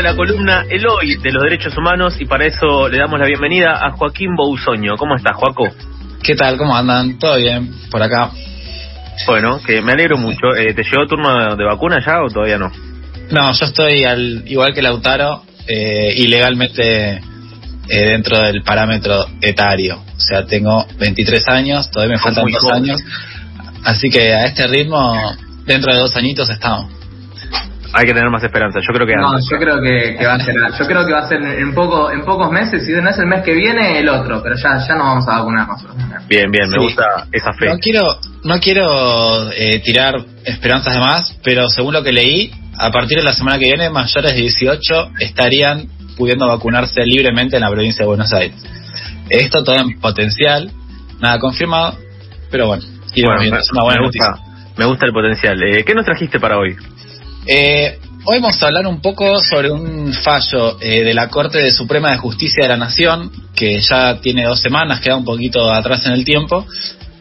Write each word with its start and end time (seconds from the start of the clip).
de 0.00 0.04
la 0.04 0.16
columna 0.16 0.64
El 0.70 0.86
Hoy 0.86 1.16
de 1.16 1.30
los 1.30 1.42
Derechos 1.42 1.76
Humanos 1.76 2.16
y 2.18 2.24
para 2.24 2.46
eso 2.46 2.88
le 2.88 2.96
damos 2.96 3.20
la 3.20 3.26
bienvenida 3.26 3.78
a 3.84 3.90
Joaquín 3.90 4.34
Bousoño. 4.34 4.96
¿Cómo 4.96 5.14
estás, 5.14 5.36
Joaco? 5.36 5.68
¿Qué 6.22 6.34
tal? 6.34 6.56
¿Cómo 6.56 6.74
andan? 6.74 7.18
¿Todo 7.18 7.36
bien 7.36 7.70
por 7.90 8.02
acá? 8.02 8.30
Bueno, 9.26 9.60
que 9.62 9.82
me 9.82 9.92
alegro 9.92 10.16
mucho. 10.16 10.56
Eh, 10.56 10.72
¿Te 10.72 10.84
llegó 10.84 11.06
turno 11.06 11.54
de 11.54 11.64
vacuna 11.64 12.02
ya 12.02 12.22
o 12.22 12.30
todavía 12.30 12.56
no? 12.56 12.72
No, 13.30 13.52
yo 13.52 13.66
estoy 13.66 14.04
al, 14.04 14.44
igual 14.46 14.72
que 14.72 14.80
Lautaro, 14.80 15.42
eh, 15.66 16.14
ilegalmente 16.16 17.16
eh, 17.16 17.20
dentro 17.88 18.38
del 18.38 18.62
parámetro 18.62 19.26
etario. 19.42 20.02
O 20.16 20.20
sea, 20.20 20.46
tengo 20.46 20.86
23 20.98 21.46
años, 21.48 21.90
todavía 21.90 22.16
me 22.16 22.22
faltan 22.22 22.46
dos 22.50 22.72
años. 22.72 23.02
Así 23.84 24.08
que 24.08 24.32
a 24.32 24.46
este 24.46 24.66
ritmo, 24.66 25.36
dentro 25.66 25.92
de 25.92 26.00
dos 26.00 26.16
añitos 26.16 26.48
estamos 26.48 26.99
hay 27.92 28.06
que 28.06 28.12
tener 28.14 28.30
más 28.30 28.42
esperanza. 28.42 28.80
Yo 28.80 28.92
creo 28.92 29.06
que 29.06 29.16
no, 29.16 29.32
yo 29.38 29.58
creo 29.58 29.80
que, 29.80 30.24
va 30.24 30.34
a 30.34 30.44
ser, 30.44 30.54
yo 30.78 30.86
creo 30.86 31.06
que 31.06 31.12
va 31.12 31.20
a 31.20 31.28
ser 31.28 31.42
en 31.42 31.74
poco, 31.74 32.10
en 32.10 32.24
pocos 32.24 32.50
meses. 32.50 32.84
Si 32.84 32.92
no 32.92 33.08
es 33.08 33.18
el 33.18 33.26
mes 33.26 33.42
que 33.42 33.52
viene, 33.52 33.98
el 33.98 34.08
otro. 34.08 34.42
Pero 34.42 34.56
ya, 34.56 34.78
ya 34.86 34.94
no 34.94 35.04
vamos 35.04 35.28
a 35.28 35.38
vacunar 35.38 35.66
más. 35.66 35.82
Bien, 36.28 36.50
bien, 36.50 36.70
me 36.70 36.78
gusta 36.78 37.26
esa 37.32 37.52
fe. 37.52 37.66
No 37.66 37.78
quiero, 37.78 38.18
no 38.44 38.60
quiero 38.60 39.50
eh, 39.52 39.80
tirar 39.80 40.24
esperanzas 40.44 40.94
de 40.94 41.00
más, 41.00 41.38
pero 41.42 41.68
según 41.68 41.94
lo 41.94 42.02
que 42.02 42.12
leí, 42.12 42.52
a 42.78 42.90
partir 42.90 43.18
de 43.18 43.24
la 43.24 43.32
semana 43.32 43.58
que 43.58 43.66
viene, 43.66 43.90
mayores 43.90 44.32
de 44.32 44.40
18 44.40 45.10
estarían 45.18 45.88
pudiendo 46.16 46.46
vacunarse 46.46 47.04
libremente 47.04 47.56
en 47.56 47.62
la 47.62 47.70
provincia 47.70 48.04
de 48.04 48.08
Buenos 48.08 48.32
Aires. 48.32 48.56
Esto 49.28 49.64
todo 49.64 49.76
en 49.76 49.98
potencial, 50.00 50.70
nada 51.20 51.38
confirmado, 51.38 51.96
pero 52.50 52.68
bueno, 52.68 52.84
bueno 53.24 53.58
es 53.58 53.70
una 53.72 53.82
buena 53.82 54.00
me 54.00 54.06
noticia. 54.06 54.30
Gusta, 54.30 54.74
me 54.76 54.84
gusta 54.84 55.06
el 55.06 55.12
potencial. 55.12 55.62
Eh, 55.62 55.84
¿Qué 55.84 55.94
nos 55.94 56.04
trajiste 56.04 56.40
para 56.40 56.58
hoy? 56.58 56.76
Eh, 57.46 57.98
hoy 58.26 58.38
vamos 58.38 58.62
a 58.62 58.66
hablar 58.66 58.86
un 58.86 59.00
poco 59.00 59.40
sobre 59.40 59.70
un 59.70 60.12
fallo 60.12 60.78
eh, 60.80 61.02
de 61.02 61.14
la 61.14 61.28
Corte 61.28 61.70
Suprema 61.70 62.10
de 62.10 62.18
Justicia 62.18 62.64
de 62.64 62.68
la 62.68 62.76
Nación, 62.76 63.32
que 63.56 63.80
ya 63.80 64.20
tiene 64.20 64.44
dos 64.44 64.60
semanas, 64.60 65.00
queda 65.00 65.16
un 65.16 65.24
poquito 65.24 65.72
atrás 65.72 66.04
en 66.04 66.12
el 66.12 66.24
tiempo, 66.24 66.66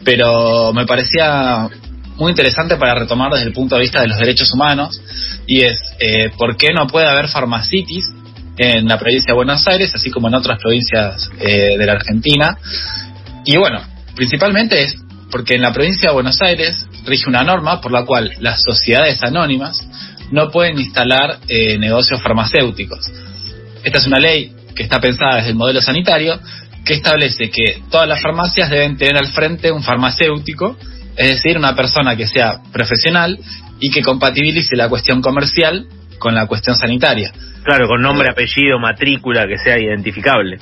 pero 0.04 0.74
me 0.74 0.86
parecía 0.86 1.70
muy 2.18 2.32
interesante 2.32 2.76
para 2.76 2.96
retomar 2.96 3.32
desde 3.32 3.46
el 3.48 3.54
punto 3.54 3.76
de 3.76 3.82
vista 3.82 4.02
de 4.02 4.08
los 4.08 4.18
derechos 4.18 4.52
humanos, 4.54 5.02
y 5.48 5.62
es 5.62 5.80
eh, 6.00 6.32
por 6.38 6.58
qué 6.58 6.74
no 6.74 6.86
puede 6.88 7.08
haber 7.08 7.30
farmacitis 7.30 8.04
en 8.58 8.90
la 8.90 9.00
provincia 9.00 9.32
de 9.32 9.36
Buenos 9.36 9.66
Aires, 9.68 9.96
así 9.96 10.12
como 10.12 10.28
en 10.28 10.36
otras 10.36 10.60
provincias 10.60 11.30
eh, 11.40 11.78
de 11.78 11.86
la 11.86 11.94
Argentina. 11.94 12.58
Y 13.46 13.56
bueno, 13.56 13.80
principalmente 14.16 14.84
es 14.84 14.98
porque 15.32 15.56
en 15.56 15.62
la 15.62 15.72
provincia 15.72 16.10
de 16.10 16.14
Buenos 16.14 16.42
Aires 16.42 16.86
rige 17.06 17.30
una 17.30 17.44
norma 17.44 17.80
por 17.80 17.92
la 17.92 18.04
cual 18.04 18.34
las 18.40 18.62
sociedades 18.62 19.24
anónimas 19.24 19.88
no 20.32 20.50
pueden 20.50 20.80
instalar 20.80 21.40
eh, 21.48 21.78
negocios 21.78 22.22
farmacéuticos. 22.22 23.00
Esta 23.84 23.98
es 24.00 24.08
una 24.08 24.20
ley 24.20 24.54
que 24.76 24.84
está 24.84 25.00
pensada 25.00 25.38
desde 25.38 25.50
el 25.50 25.56
modelo 25.56 25.82
sanitario 25.82 26.40
que 26.86 26.96
establece 26.96 27.50
que 27.50 27.84
todas 27.92 28.08
las 28.08 28.22
farmacias 28.22 28.70
deben 28.70 28.98
tener 28.98 29.18
al 29.18 29.28
frente 29.28 29.72
un 29.72 29.84
farmacéutico, 29.84 30.78
es 31.16 31.36
decir, 31.36 31.58
una 31.58 31.76
persona 31.76 32.16
que 32.16 32.28
sea 32.28 32.62
profesional 32.72 33.38
y 33.80 33.92
que 33.92 34.02
compatibilice 34.02 34.76
la 34.76 34.90
cuestión 34.90 35.22
comercial 35.22 35.86
con 36.18 36.34
la 36.34 36.48
cuestión 36.48 36.76
sanitaria. 36.76 37.32
Claro, 37.64 37.88
con 37.88 38.02
nombre, 38.02 38.30
apellido, 38.32 38.80
matrícula, 38.80 39.46
que 39.48 39.58
sea 39.58 39.78
identificable. 39.78 40.60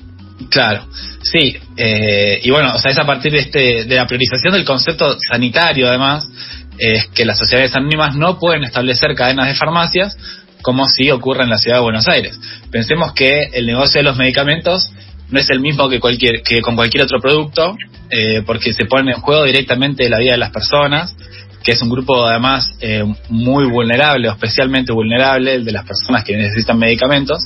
Claro, 0.50 0.86
sí, 1.22 1.58
eh, 1.76 2.40
y 2.44 2.52
bueno, 2.52 2.74
o 2.76 2.78
sea, 2.78 2.92
es 2.92 2.98
a 2.98 3.06
partir 3.06 3.32
de, 3.32 3.40
este, 3.40 3.86
de 3.86 3.96
la 3.96 4.06
priorización 4.06 4.54
del 4.54 4.66
concepto 4.66 5.18
sanitario, 5.32 5.88
además, 5.88 6.30
es 6.78 7.08
que 7.08 7.26
las 7.26 7.38
sociedades 7.38 7.76
anónimas 7.76 8.16
no 8.16 8.40
pueden 8.40 8.64
establecer 8.64 9.16
cadenas 9.16 9.48
de 9.48 9.56
farmacias 9.56 10.18
como 10.62 10.86
si 10.86 11.10
ocurre 11.12 11.44
en 11.44 11.50
la 11.50 11.58
ciudad 11.58 11.78
de 11.78 11.84
Buenos 11.84 12.08
Aires. 12.08 12.40
Pensemos 12.72 13.14
que 13.14 13.50
el 13.54 13.66
negocio 13.66 14.00
de 14.00 14.04
los 14.04 14.18
medicamentos 14.18 14.92
no 15.30 15.40
es 15.40 15.50
el 15.50 15.60
mismo 15.60 15.90
que, 15.90 16.00
cualquier, 16.00 16.42
que 16.42 16.62
con 16.62 16.76
cualquier 16.76 17.04
otro 17.04 17.20
producto, 17.20 17.76
eh, 18.10 18.42
porque 18.46 18.74
se 18.74 18.86
pone 18.86 19.12
en 19.12 19.22
juego 19.22 19.44
directamente 19.44 20.10
la 20.10 20.20
vida 20.20 20.32
de 20.32 20.38
las 20.38 20.52
personas, 20.52 21.16
que 21.64 21.74
es 21.74 21.82
un 21.82 21.90
grupo 21.90 22.26
además 22.26 22.72
eh, 22.80 23.04
muy 23.30 23.66
vulnerable, 23.66 24.30
o 24.30 24.32
especialmente 24.32 24.94
vulnerable, 24.94 25.56
el 25.56 25.66
de 25.66 25.72
las 25.72 25.86
personas 25.86 26.24
que 26.24 26.38
necesitan 26.38 26.80
medicamentos, 26.80 27.44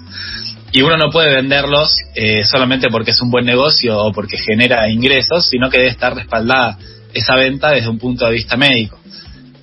y 0.71 0.83
uno 0.83 0.95
no 0.95 1.09
puede 1.09 1.35
venderlos 1.35 1.97
eh, 2.15 2.43
solamente 2.45 2.87
porque 2.89 3.11
es 3.11 3.21
un 3.21 3.29
buen 3.29 3.45
negocio 3.45 3.97
o 3.97 4.13
porque 4.13 4.37
genera 4.37 4.89
ingresos, 4.89 5.49
sino 5.49 5.69
que 5.69 5.79
debe 5.79 5.89
estar 5.89 6.15
respaldada 6.15 6.77
esa 7.13 7.35
venta 7.35 7.71
desde 7.71 7.89
un 7.89 7.97
punto 7.97 8.25
de 8.25 8.31
vista 8.31 8.55
médico. 8.55 8.97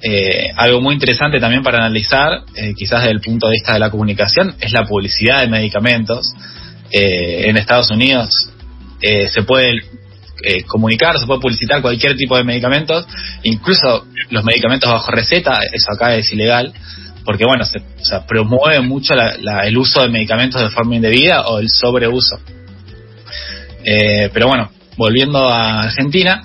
Eh, 0.00 0.46
algo 0.56 0.80
muy 0.80 0.94
interesante 0.94 1.40
también 1.40 1.62
para 1.62 1.78
analizar, 1.78 2.44
eh, 2.54 2.72
quizás 2.76 3.00
desde 3.00 3.14
el 3.14 3.20
punto 3.20 3.48
de 3.48 3.54
vista 3.54 3.72
de 3.72 3.80
la 3.80 3.90
comunicación, 3.90 4.54
es 4.60 4.72
la 4.72 4.84
publicidad 4.84 5.40
de 5.40 5.48
medicamentos. 5.48 6.32
Eh, 6.90 7.48
en 7.48 7.56
Estados 7.56 7.90
Unidos 7.90 8.50
se 9.00 9.42
puede 9.42 9.80
comunicar, 10.66 11.16
se 11.18 11.26
puede 11.26 11.40
publicitar 11.40 11.80
cualquier 11.80 12.16
tipo 12.16 12.36
de 12.36 12.42
medicamentos, 12.42 13.06
incluso 13.44 14.06
los 14.30 14.42
medicamentos 14.42 14.90
bajo 14.90 15.12
receta, 15.12 15.60
eso 15.72 15.92
acá 15.94 16.16
es 16.16 16.32
ilegal, 16.32 16.72
porque 17.24 17.44
bueno, 17.44 17.64
se 17.64 17.80
promueve 18.26 18.80
mucho 18.80 19.14
el 19.14 19.78
uso 19.78 20.02
de 20.02 20.08
medicamentos 20.08 20.60
de 20.60 20.70
forma 20.70 20.96
indebida 20.96 21.42
o 21.42 21.60
el 21.60 21.68
sobreuso. 21.70 22.40
pero 23.84 24.48
bueno, 24.48 24.72
volviendo 24.96 25.48
a 25.48 25.82
Argentina, 25.82 26.42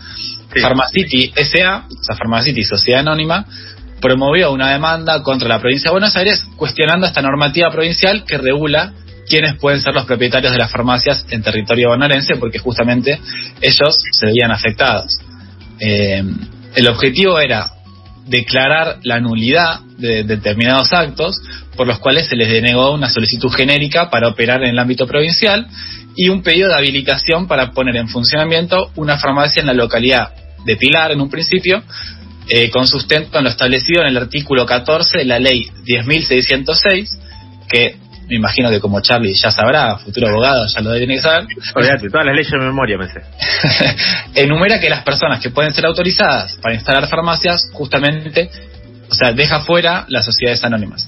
Pharmacity 0.61 1.33
SA, 1.35 1.87
o 1.89 2.03
sea, 2.03 2.15
Pharmacity 2.15 2.63
Sociedad 2.63 3.01
Anónima, 3.01 3.45
promovió 4.03 4.51
una 4.51 4.71
demanda 4.71 5.23
contra 5.23 5.47
la 5.47 5.59
provincia 5.59 5.89
de 5.89 5.93
Buenos 5.93 6.15
Aires 6.17 6.45
cuestionando 6.57 7.07
esta 7.07 7.21
normativa 7.21 7.71
provincial 7.71 8.25
que 8.25 8.37
regula 8.37 8.91
quiénes 9.29 9.55
pueden 9.55 9.79
ser 9.79 9.93
los 9.93 10.05
propietarios 10.05 10.51
de 10.51 10.59
las 10.59 10.69
farmacias 10.69 11.25
en 11.29 11.41
territorio 11.41 11.87
bonaerense 11.87 12.35
porque 12.35 12.59
justamente 12.59 13.17
ellos 13.61 13.95
se 14.11 14.25
veían 14.25 14.51
afectados. 14.51 15.19
Eh, 15.79 16.21
el 16.75 16.87
objetivo 16.89 17.39
era 17.39 17.71
declarar 18.27 18.97
la 19.03 19.21
nulidad 19.21 19.79
de 19.97 20.23
determinados 20.23 20.91
actos 20.91 21.41
por 21.77 21.87
los 21.87 21.99
cuales 21.99 22.27
se 22.27 22.35
les 22.35 22.49
denegó 22.49 22.93
una 22.93 23.09
solicitud 23.09 23.51
genérica 23.51 24.09
para 24.09 24.27
operar 24.27 24.63
en 24.63 24.71
el 24.71 24.79
ámbito 24.79 25.07
provincial 25.07 25.65
y 26.17 26.27
un 26.27 26.43
pedido 26.43 26.67
de 26.67 26.75
habilitación 26.75 27.47
para 27.47 27.71
poner 27.71 27.95
en 27.95 28.09
funcionamiento 28.09 28.91
una 28.97 29.17
farmacia 29.17 29.61
en 29.61 29.67
la 29.67 29.73
localidad 29.73 30.42
de 30.65 30.75
Pilar 30.77 31.11
en 31.11 31.21
un 31.21 31.29
principio, 31.29 31.83
eh, 32.47 32.69
con 32.69 32.87
sustento 32.87 33.37
en 33.37 33.45
lo 33.45 33.49
establecido 33.49 34.01
en 34.01 34.09
el 34.09 34.17
artículo 34.17 34.65
14 34.65 35.19
de 35.19 35.25
la 35.25 35.39
ley 35.39 35.69
10.606, 35.85 37.17
que 37.69 37.97
me 38.27 38.35
imagino 38.37 38.69
que 38.69 38.79
como 38.79 39.01
Charlie 39.01 39.33
ya 39.33 39.51
sabrá, 39.51 39.97
futuro 39.97 40.29
abogado 40.29 40.65
ya 40.67 40.81
lo 40.81 40.95
tiene 40.97 41.15
que 41.15 41.21
saber. 41.21 41.45
Olvídate, 41.75 42.09
todas 42.09 42.25
las 42.25 42.35
leyes 42.35 42.51
de 42.51 42.57
memoria 42.57 42.97
me 42.97 43.07
sé. 43.07 43.21
enumera 44.41 44.79
que 44.79 44.89
las 44.89 45.03
personas 45.03 45.41
que 45.41 45.49
pueden 45.49 45.73
ser 45.73 45.85
autorizadas 45.85 46.57
para 46.61 46.75
instalar 46.75 47.07
farmacias, 47.07 47.69
justamente, 47.73 48.49
o 49.09 49.13
sea, 49.13 49.33
deja 49.33 49.61
fuera 49.61 50.05
las 50.07 50.25
sociedades 50.25 50.63
anónimas. 50.63 51.07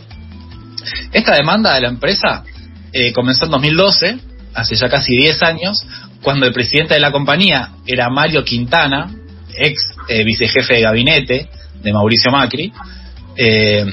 Esta 1.12 1.36
demanda 1.36 1.74
de 1.74 1.82
la 1.82 1.88
empresa 1.88 2.44
eh, 2.92 3.12
comenzó 3.14 3.46
en 3.46 3.52
2012, 3.52 4.18
hace 4.54 4.76
ya 4.76 4.90
casi 4.90 5.16
10 5.16 5.44
años, 5.44 5.86
cuando 6.22 6.46
el 6.46 6.54
presidente 6.54 6.94
de 6.96 7.00
la 7.00 7.12
compañía 7.12 7.72
era 7.86 8.10
Mario 8.10 8.44
Quintana, 8.44 9.10
ex 9.58 9.96
eh, 10.08 10.24
vicejefe 10.24 10.76
de 10.76 10.82
gabinete 10.82 11.50
de 11.82 11.94
Mauricio 11.94 12.32
Macri, 12.32 12.72
eh, 13.38 13.86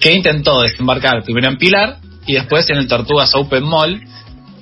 que 0.00 0.12
intentó 0.12 0.60
desembarcar 0.62 1.22
primero 1.22 1.48
en 1.48 1.56
Pilar 1.56 1.98
y 2.26 2.34
después 2.34 2.68
en 2.70 2.78
el 2.78 2.88
Tortugas 2.88 3.34
Open 3.34 3.64
Mall, 3.64 4.00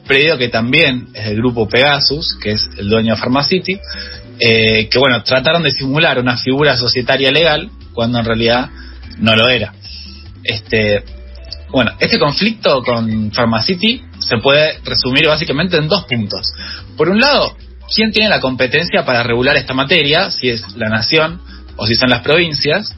predio 0.06 0.37
que 0.37 0.48
también 0.48 1.09
es 1.15 1.26
del 1.26 1.37
grupo 1.37 1.69
Pegasus, 1.69 2.37
que 2.41 2.53
es 2.53 2.69
el 2.76 2.88
dueño 2.88 3.15
de 3.15 3.21
Pharmacity, 3.21 3.78
eh, 4.38 4.88
que 4.88 4.98
bueno, 4.98 5.22
trataron 5.22 5.62
de 5.62 5.71
simular 5.71 6.18
una 6.18 6.36
figura 6.36 6.77
societaria 6.77 7.30
legal 7.30 7.71
cuando 7.92 8.18
en 8.18 8.24
realidad 8.24 8.71
no 9.18 9.36
lo 9.36 9.48
era. 9.48 9.72
Este, 10.42 11.04
bueno, 11.71 11.92
este 12.01 12.18
conflicto 12.18 12.83
con 12.83 13.30
Pharmacity 13.30 14.03
se 14.18 14.39
puede 14.39 14.78
resumir 14.84 15.27
básicamente 15.27 15.77
en 15.77 15.89
dos 15.89 16.04
puntos. 16.04 16.53
Por 16.97 17.09
un 17.09 17.21
lado, 17.21 17.57
quién 17.94 18.12
tiene 18.12 18.28
la 18.28 18.41
competencia 18.41 19.04
para 19.04 19.22
regular 19.22 19.56
esta 19.56 19.74
materia, 19.74 20.30
si 20.30 20.48
es 20.48 20.65
la 20.77 20.89
nación 20.89 21.41
o 21.77 21.86
si 21.86 21.94
son 21.94 22.10
las 22.10 22.21
provincias, 22.21 22.94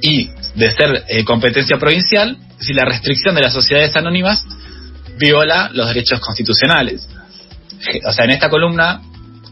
y 0.00 0.30
de 0.54 0.72
ser 0.72 1.04
eh, 1.08 1.24
competencia 1.24 1.78
provincial, 1.78 2.36
si 2.58 2.72
la 2.72 2.84
restricción 2.84 3.34
de 3.34 3.42
las 3.42 3.52
sociedades 3.52 3.94
anónimas 3.96 4.44
viola 5.18 5.70
los 5.72 5.88
derechos 5.88 6.20
constitucionales. 6.20 7.06
O 8.06 8.12
sea, 8.12 8.24
en 8.24 8.30
esta 8.30 8.48
columna, 8.48 9.00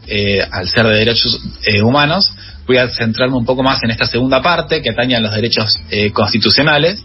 eh, 0.07 0.41
al 0.51 0.67
ser 0.67 0.85
de 0.87 0.97
derechos 0.97 1.39
eh, 1.63 1.81
humanos, 1.81 2.31
voy 2.67 2.77
a 2.77 2.89
centrarme 2.89 3.35
un 3.35 3.45
poco 3.45 3.63
más 3.63 3.79
en 3.83 3.91
esta 3.91 4.05
segunda 4.05 4.41
parte 4.41 4.81
que 4.81 4.89
atañe 4.89 5.15
a 5.15 5.19
los 5.19 5.33
derechos 5.33 5.79
constitucionales, 6.13 7.03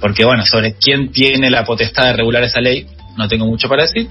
porque 0.00 0.24
bueno, 0.24 0.44
sobre 0.44 0.74
quién 0.74 1.12
tiene 1.12 1.48
la 1.48 1.64
potestad 1.64 2.06
de 2.06 2.12
regular 2.14 2.42
esa 2.42 2.60
ley, 2.60 2.86
no 3.16 3.28
tengo 3.28 3.46
mucho 3.46 3.68
para 3.68 3.82
decir, 3.82 4.08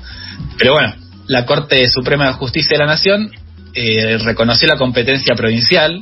pero 0.57 0.73
bueno, 0.73 0.93
la 1.27 1.45
Corte 1.45 1.88
Suprema 1.88 2.27
de 2.27 2.33
Justicia 2.33 2.77
de 2.77 2.85
la 2.85 2.91
Nación 2.91 3.31
eh, 3.74 4.18
reconoció 4.18 4.68
la 4.68 4.77
competencia 4.77 5.35
provincial 5.35 6.01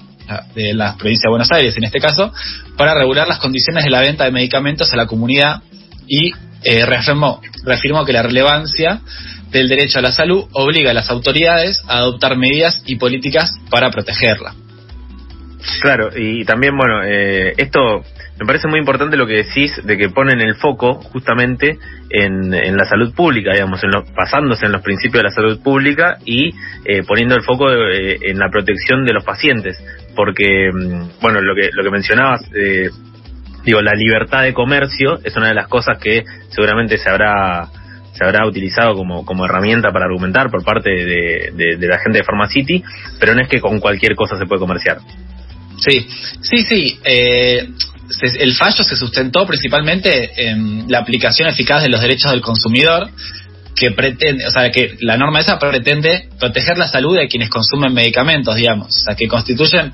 de 0.56 0.74
la 0.74 0.96
provincia 0.98 1.28
de 1.28 1.30
Buenos 1.30 1.52
Aires 1.52 1.78
en 1.78 1.84
este 1.84 2.00
caso 2.00 2.34
para 2.78 2.96
regular 2.96 3.28
las 3.28 3.38
condiciones 3.38 3.84
de 3.84 3.92
la 3.92 4.02
venta 4.02 4.24
de 4.24 4.32
medicamentos 4.32 4.92
a 4.92 4.96
la 4.96 5.06
comunidad 5.06 5.62
y 6.08 6.32
eh, 6.64 6.86
reafirmó, 6.86 7.42
que 8.06 8.14
la 8.14 8.24
relevancia 8.24 9.02
del 9.52 9.70
derecho 9.70 10.00
a 10.00 10.02
la 10.02 10.12
salud 10.12 10.46
obliga 10.54 10.92
a 10.92 10.94
las 10.94 11.10
autoridades 11.12 11.84
a 11.88 11.98
adoptar 11.98 12.38
medidas 12.38 12.82
y 12.86 12.96
políticas 12.96 13.52
para 13.70 13.92
protegerla. 13.92 14.56
Claro, 15.82 16.10
y 16.16 16.44
también, 16.46 16.76
bueno, 16.76 17.04
eh, 17.04 17.54
esto 17.58 18.04
me 18.40 18.46
parece 18.46 18.68
muy 18.68 18.80
importante 18.80 19.16
lo 19.16 19.26
que 19.26 19.44
decís 19.44 19.80
de 19.84 19.98
que 19.98 20.10
ponen 20.10 20.42
el 20.42 20.56
foco 20.56 20.96
justamente 20.96 21.78
en, 22.10 22.54
en 22.54 22.76
la 22.76 22.86
salud 22.86 23.14
pública, 23.14 23.54
digamos, 23.54 23.82
en 23.84 23.92
basándose 24.14 24.66
en 24.66 24.74
los 24.74 24.82
principios 24.82 25.24
de 25.24 25.30
la 25.30 25.36
salud 25.36 25.62
pública 25.64 26.18
y 26.26 26.50
eh, 26.84 27.04
poniendo 27.08 27.36
el 27.36 27.44
foco 27.44 27.72
eh, 27.72 28.18
en 28.22 28.38
la 28.38 28.50
protección 28.50 29.06
de 29.06 29.14
los 29.14 29.24
pacientes, 29.24 29.82
porque, 30.16 30.70
mm, 30.74 31.22
bueno, 31.22 31.40
lo 31.42 31.56
que, 31.56 31.70
lo 31.72 31.84
que 31.84 31.90
mencionabas, 31.90 32.42
eh, 32.54 32.90
digo, 33.64 33.82
la 33.82 33.94
libertad 33.94 34.44
de 34.44 34.54
comercio 34.54 35.18
es 35.24 35.36
una 35.38 35.48
de 35.48 35.56
las 35.56 35.70
cosas 35.70 35.98
que 35.98 36.26
seguramente 36.50 36.98
se 36.98 37.10
habrá 37.10 37.70
se 38.12 38.24
habrá 38.24 38.48
utilizado 38.48 38.96
como, 38.96 39.26
como 39.26 39.44
herramienta 39.44 39.92
para 39.92 40.06
argumentar 40.06 40.50
por 40.50 40.64
parte 40.64 40.90
de, 40.90 41.76
de 41.78 41.88
la 41.88 42.00
gente 42.00 42.20
de 42.20 42.24
Pharmacity, 42.24 42.82
pero 43.20 43.36
no 43.36 43.42
es 43.42 43.50
que 43.50 43.60
con 43.60 43.82
cualquier 43.82 44.16
cosa 44.16 44.38
se 44.38 44.46
puede 44.46 44.62
comerciar. 44.62 45.00
Sí, 45.78 46.08
sí, 46.42 46.64
sí. 46.64 47.00
Eh, 47.04 47.68
el 48.40 48.54
fallo 48.56 48.84
se 48.84 48.96
sustentó 48.96 49.46
principalmente 49.46 50.50
en 50.50 50.86
la 50.88 51.00
aplicación 51.00 51.48
eficaz 51.50 51.82
de 51.82 51.90
los 51.90 52.02
derechos 52.02 52.32
del 52.32 52.42
consumidor, 52.42 53.10
que 53.76 53.92
pretende, 53.92 54.46
o 54.46 54.52
sea, 54.52 54.72
que 54.72 54.96
la 55.02 55.18
norma 55.18 55.40
esa 55.40 55.60
pretende 55.60 56.30
proteger 56.40 56.78
la 56.78 56.88
salud 56.88 57.18
de 57.18 57.28
quienes 57.28 57.50
consumen 57.50 57.94
medicamentos, 57.94 58.56
digamos, 58.56 58.88
o 58.88 59.00
sea, 59.00 59.16
que 59.16 59.28
constituyen, 59.28 59.92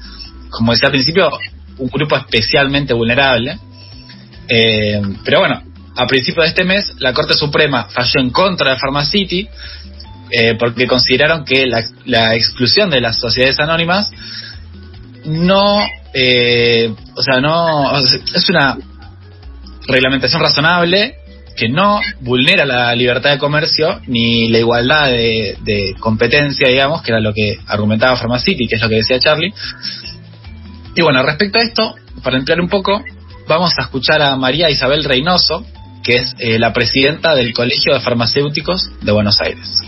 como 0.49 0.73
decía 0.73 0.87
al 0.87 0.91
principio, 0.91 1.31
un 1.77 1.89
grupo 1.89 2.15
especialmente 2.15 2.93
vulnerable. 2.93 3.57
Eh, 4.47 5.01
pero 5.23 5.39
bueno, 5.39 5.63
a 5.95 6.05
principios 6.05 6.45
de 6.45 6.49
este 6.49 6.63
mes, 6.63 6.93
la 6.99 7.13
Corte 7.13 7.33
Suprema 7.33 7.87
falló 7.89 8.19
en 8.19 8.29
contra 8.29 8.73
de 8.73 8.79
Pharmacity 8.79 9.47
eh, 10.29 10.55
porque 10.59 10.85
consideraron 10.85 11.43
que 11.43 11.65
la 12.05 12.35
exclusión 12.35 12.89
de 12.89 13.01
las 13.01 13.19
sociedades 13.19 13.59
anónimas 13.59 14.11
no, 15.25 15.79
eh, 16.13 16.93
o 17.15 17.21
sea, 17.21 17.39
no, 17.39 17.97
es 17.99 18.49
una 18.49 18.77
reglamentación 19.87 20.41
razonable 20.41 21.15
que 21.55 21.69
no 21.69 21.99
vulnera 22.21 22.65
la 22.65 22.95
libertad 22.95 23.31
de 23.31 23.37
comercio 23.37 24.01
ni 24.07 24.49
la 24.49 24.59
igualdad 24.59 25.09
de, 25.09 25.95
competencia, 25.99 26.67
digamos, 26.67 27.01
que 27.01 27.11
era 27.11 27.19
lo 27.19 27.33
que 27.33 27.59
argumentaba 27.67 28.15
Pharmacity, 28.15 28.67
que 28.67 28.75
es 28.75 28.81
lo 28.81 28.89
que 28.89 28.95
decía 28.95 29.19
Charlie. 29.19 29.53
Y 30.95 31.01
bueno, 31.01 31.23
respecto 31.23 31.59
a 31.59 31.61
esto, 31.61 31.95
para 32.23 32.37
emplear 32.37 32.59
un 32.61 32.69
poco, 32.69 33.03
vamos 33.47 33.73
a 33.77 33.83
escuchar 33.83 34.21
a 34.21 34.35
María 34.35 34.69
Isabel 34.69 35.03
Reynoso, 35.03 35.65
que 36.03 36.17
es 36.17 36.35
eh, 36.39 36.57
la 36.57 36.73
presidenta 36.73 37.35
del 37.35 37.53
Colegio 37.53 37.93
de 37.93 37.99
Farmacéuticos 37.99 38.89
de 39.01 39.11
Buenos 39.11 39.39
Aires. 39.39 39.81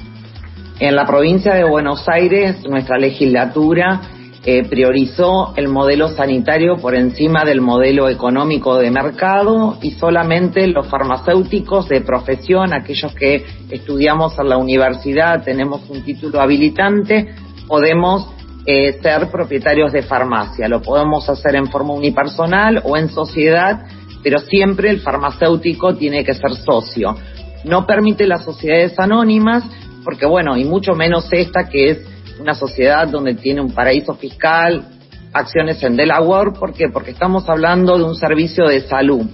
En 0.79 0.95
la 0.95 1.05
provincia 1.05 1.53
de 1.53 1.63
Buenos 1.63 2.07
Aires, 2.07 2.57
nuestra 2.69 2.97
legislatura 2.97 4.01
eh, 4.45 4.67
priorizó 4.67 5.53
el 5.55 5.69
modelo 5.69 6.09
sanitario 6.09 6.75
por 6.75 6.95
encima 6.95 7.45
del 7.45 7.61
modelo 7.61 8.09
económico 8.09 8.77
de 8.77 8.91
mercado 8.91 9.77
y 9.81 9.91
solamente 9.91 10.67
los 10.67 10.87
farmacéuticos 10.87 11.87
de 11.87 12.01
profesión, 12.01 12.73
aquellos 12.73 13.15
que 13.15 13.45
estudiamos 13.69 14.37
en 14.37 14.49
la 14.49 14.57
universidad, 14.57 15.43
tenemos 15.45 15.89
un 15.89 16.03
título 16.03 16.41
habilitante, 16.41 17.33
podemos 17.67 18.33
eh, 18.65 18.99
ser 19.01 19.29
propietarios 19.31 19.93
de 19.93 20.03
farmacia. 20.03 20.67
Lo 20.67 20.81
podemos 20.81 21.29
hacer 21.29 21.55
en 21.55 21.67
forma 21.67 21.93
unipersonal 21.93 22.81
o 22.83 22.97
en 22.97 23.07
sociedad, 23.07 23.85
pero 24.23 24.39
siempre 24.39 24.89
el 24.89 24.99
farmacéutico 24.99 25.95
tiene 25.95 26.25
que 26.25 26.33
ser 26.33 26.53
socio. 26.55 27.15
No 27.63 27.85
permite 27.85 28.27
las 28.27 28.43
sociedades 28.43 28.99
anónimas, 28.99 29.63
porque 30.03 30.25
bueno, 30.25 30.57
y 30.57 30.65
mucho 30.65 30.95
menos 30.95 31.31
esta 31.31 31.69
que 31.69 31.91
es 31.91 32.12
una 32.39 32.53
sociedad 32.53 33.07
donde 33.07 33.35
tiene 33.35 33.61
un 33.61 33.73
paraíso 33.73 34.15
fiscal, 34.15 34.85
acciones 35.33 35.81
en 35.83 35.95
Delaware, 35.95 36.51
¿por 36.57 36.73
qué? 36.73 36.89
Porque 36.89 37.11
estamos 37.11 37.47
hablando 37.49 37.97
de 37.97 38.03
un 38.03 38.15
servicio 38.15 38.65
de 38.67 38.81
salud. 38.81 39.25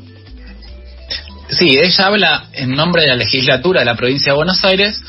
Sí, 1.49 1.79
ella 1.81 2.05
habla 2.05 2.45
en 2.53 2.71
nombre 2.71 3.01
de 3.01 3.07
la 3.07 3.15
legislatura 3.15 3.79
de 3.79 3.85
la 3.85 3.95
provincia 3.95 4.31
de 4.31 4.37
Buenos 4.37 4.63
Aires, 4.63 5.01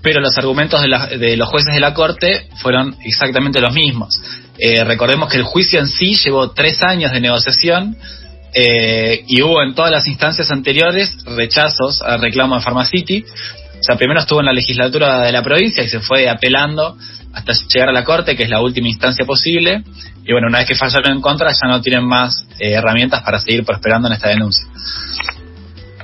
pero 0.00 0.20
los 0.20 0.36
argumentos 0.38 0.80
de, 0.80 1.36
los 1.36 1.48
jueces 1.48 1.74
de 1.74 1.80
la 1.80 1.92
Corte 1.92 2.48
fueron 2.62 2.96
exactamente 3.04 3.60
los 3.60 3.74
mismos. 3.74 4.20
Eh, 4.58 4.84
recordemos 4.84 5.28
que 5.28 5.38
el 5.38 5.42
juicio 5.42 5.80
en 5.80 5.88
sí 5.88 6.14
llevó 6.14 6.52
tres 6.52 6.82
años 6.82 7.12
de 7.12 7.20
negociación 7.20 7.96
eh, 8.54 9.24
y 9.26 9.42
hubo 9.42 9.62
en 9.62 9.74
todas 9.74 9.90
las 9.90 10.06
instancias 10.06 10.50
anteriores 10.50 11.16
rechazos 11.24 12.00
al 12.02 12.20
reclamo 12.20 12.56
de 12.56 12.62
Pharmacity. 12.62 13.24
O 13.80 13.82
sea, 13.82 13.96
primero 13.96 14.20
estuvo 14.20 14.40
en 14.40 14.46
la 14.46 14.52
legislatura 14.52 15.20
de 15.20 15.32
la 15.32 15.42
provincia 15.42 15.82
y 15.82 15.88
se 15.88 16.00
fue 16.00 16.28
apelando 16.28 16.96
hasta 17.38 17.52
llegar 17.72 17.88
a 17.88 17.92
la 17.92 18.04
corte, 18.04 18.36
que 18.36 18.42
es 18.42 18.50
la 18.50 18.60
última 18.60 18.88
instancia 18.88 19.24
posible. 19.24 19.82
Y 20.24 20.32
bueno, 20.32 20.48
una 20.48 20.58
vez 20.58 20.68
que 20.68 20.74
fallaron 20.74 21.12
en 21.12 21.20
contra, 21.20 21.50
ya 21.52 21.68
no 21.68 21.80
tienen 21.80 22.04
más 22.04 22.44
eh, 22.58 22.72
herramientas 22.72 23.22
para 23.22 23.38
seguir 23.38 23.64
prosperando 23.64 24.08
en 24.08 24.14
esta 24.14 24.28
denuncia. 24.28 24.66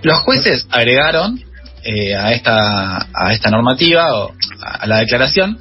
Los 0.02 0.18
jueces 0.20 0.66
agregaron 0.70 1.40
eh, 1.82 2.14
a, 2.14 2.32
esta, 2.32 3.08
a 3.12 3.32
esta 3.32 3.50
normativa 3.50 4.14
o 4.14 4.32
a 4.60 4.86
la 4.86 4.98
declaración 4.98 5.58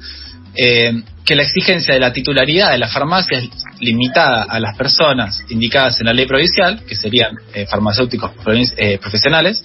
eh, 0.56 1.02
que 1.24 1.34
la 1.34 1.42
exigencia 1.42 1.94
de 1.94 2.00
la 2.00 2.12
titularidad 2.12 2.70
de 2.70 2.78
las 2.78 2.92
farmacias 2.92 3.44
limitada 3.80 4.44
a 4.44 4.60
las 4.60 4.76
personas 4.76 5.40
indicadas 5.48 5.98
en 6.00 6.06
la 6.06 6.12
ley 6.12 6.26
provincial, 6.26 6.84
que 6.86 6.94
serían 6.94 7.34
farmacéuticos 7.68 8.30
profesionales, 9.00 9.62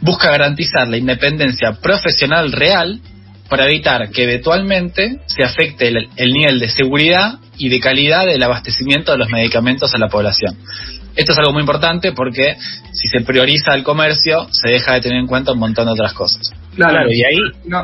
busca 0.00 0.30
garantizar 0.30 0.88
la 0.88 0.96
independencia 0.96 1.72
profesional 1.72 2.52
real 2.52 3.00
para 3.48 3.66
evitar 3.66 4.10
que 4.10 4.24
eventualmente 4.24 5.20
se 5.26 5.42
afecte 5.42 5.88
el, 5.88 6.32
nivel 6.32 6.60
de 6.60 6.68
seguridad 6.68 7.38
y 7.56 7.68
de 7.68 7.80
calidad 7.80 8.26
del 8.26 8.42
abastecimiento 8.42 9.12
de 9.12 9.18
los 9.18 9.30
medicamentos 9.30 9.94
a 9.94 9.98
la 9.98 10.08
población. 10.08 10.56
Esto 11.16 11.32
es 11.32 11.38
algo 11.38 11.52
muy 11.52 11.62
importante 11.62 12.12
porque 12.12 12.56
si 12.92 13.08
se 13.08 13.24
prioriza 13.24 13.74
el 13.74 13.82
comercio, 13.82 14.46
se 14.50 14.68
deja 14.70 14.94
de 14.94 15.00
tener 15.00 15.18
en 15.18 15.26
cuenta 15.26 15.52
un 15.52 15.58
montón 15.58 15.86
de 15.86 15.92
otras 15.92 16.12
cosas. 16.12 16.52
Claro, 16.76 17.10
y 17.10 17.24
ahí... 17.24 17.38
No, 17.64 17.82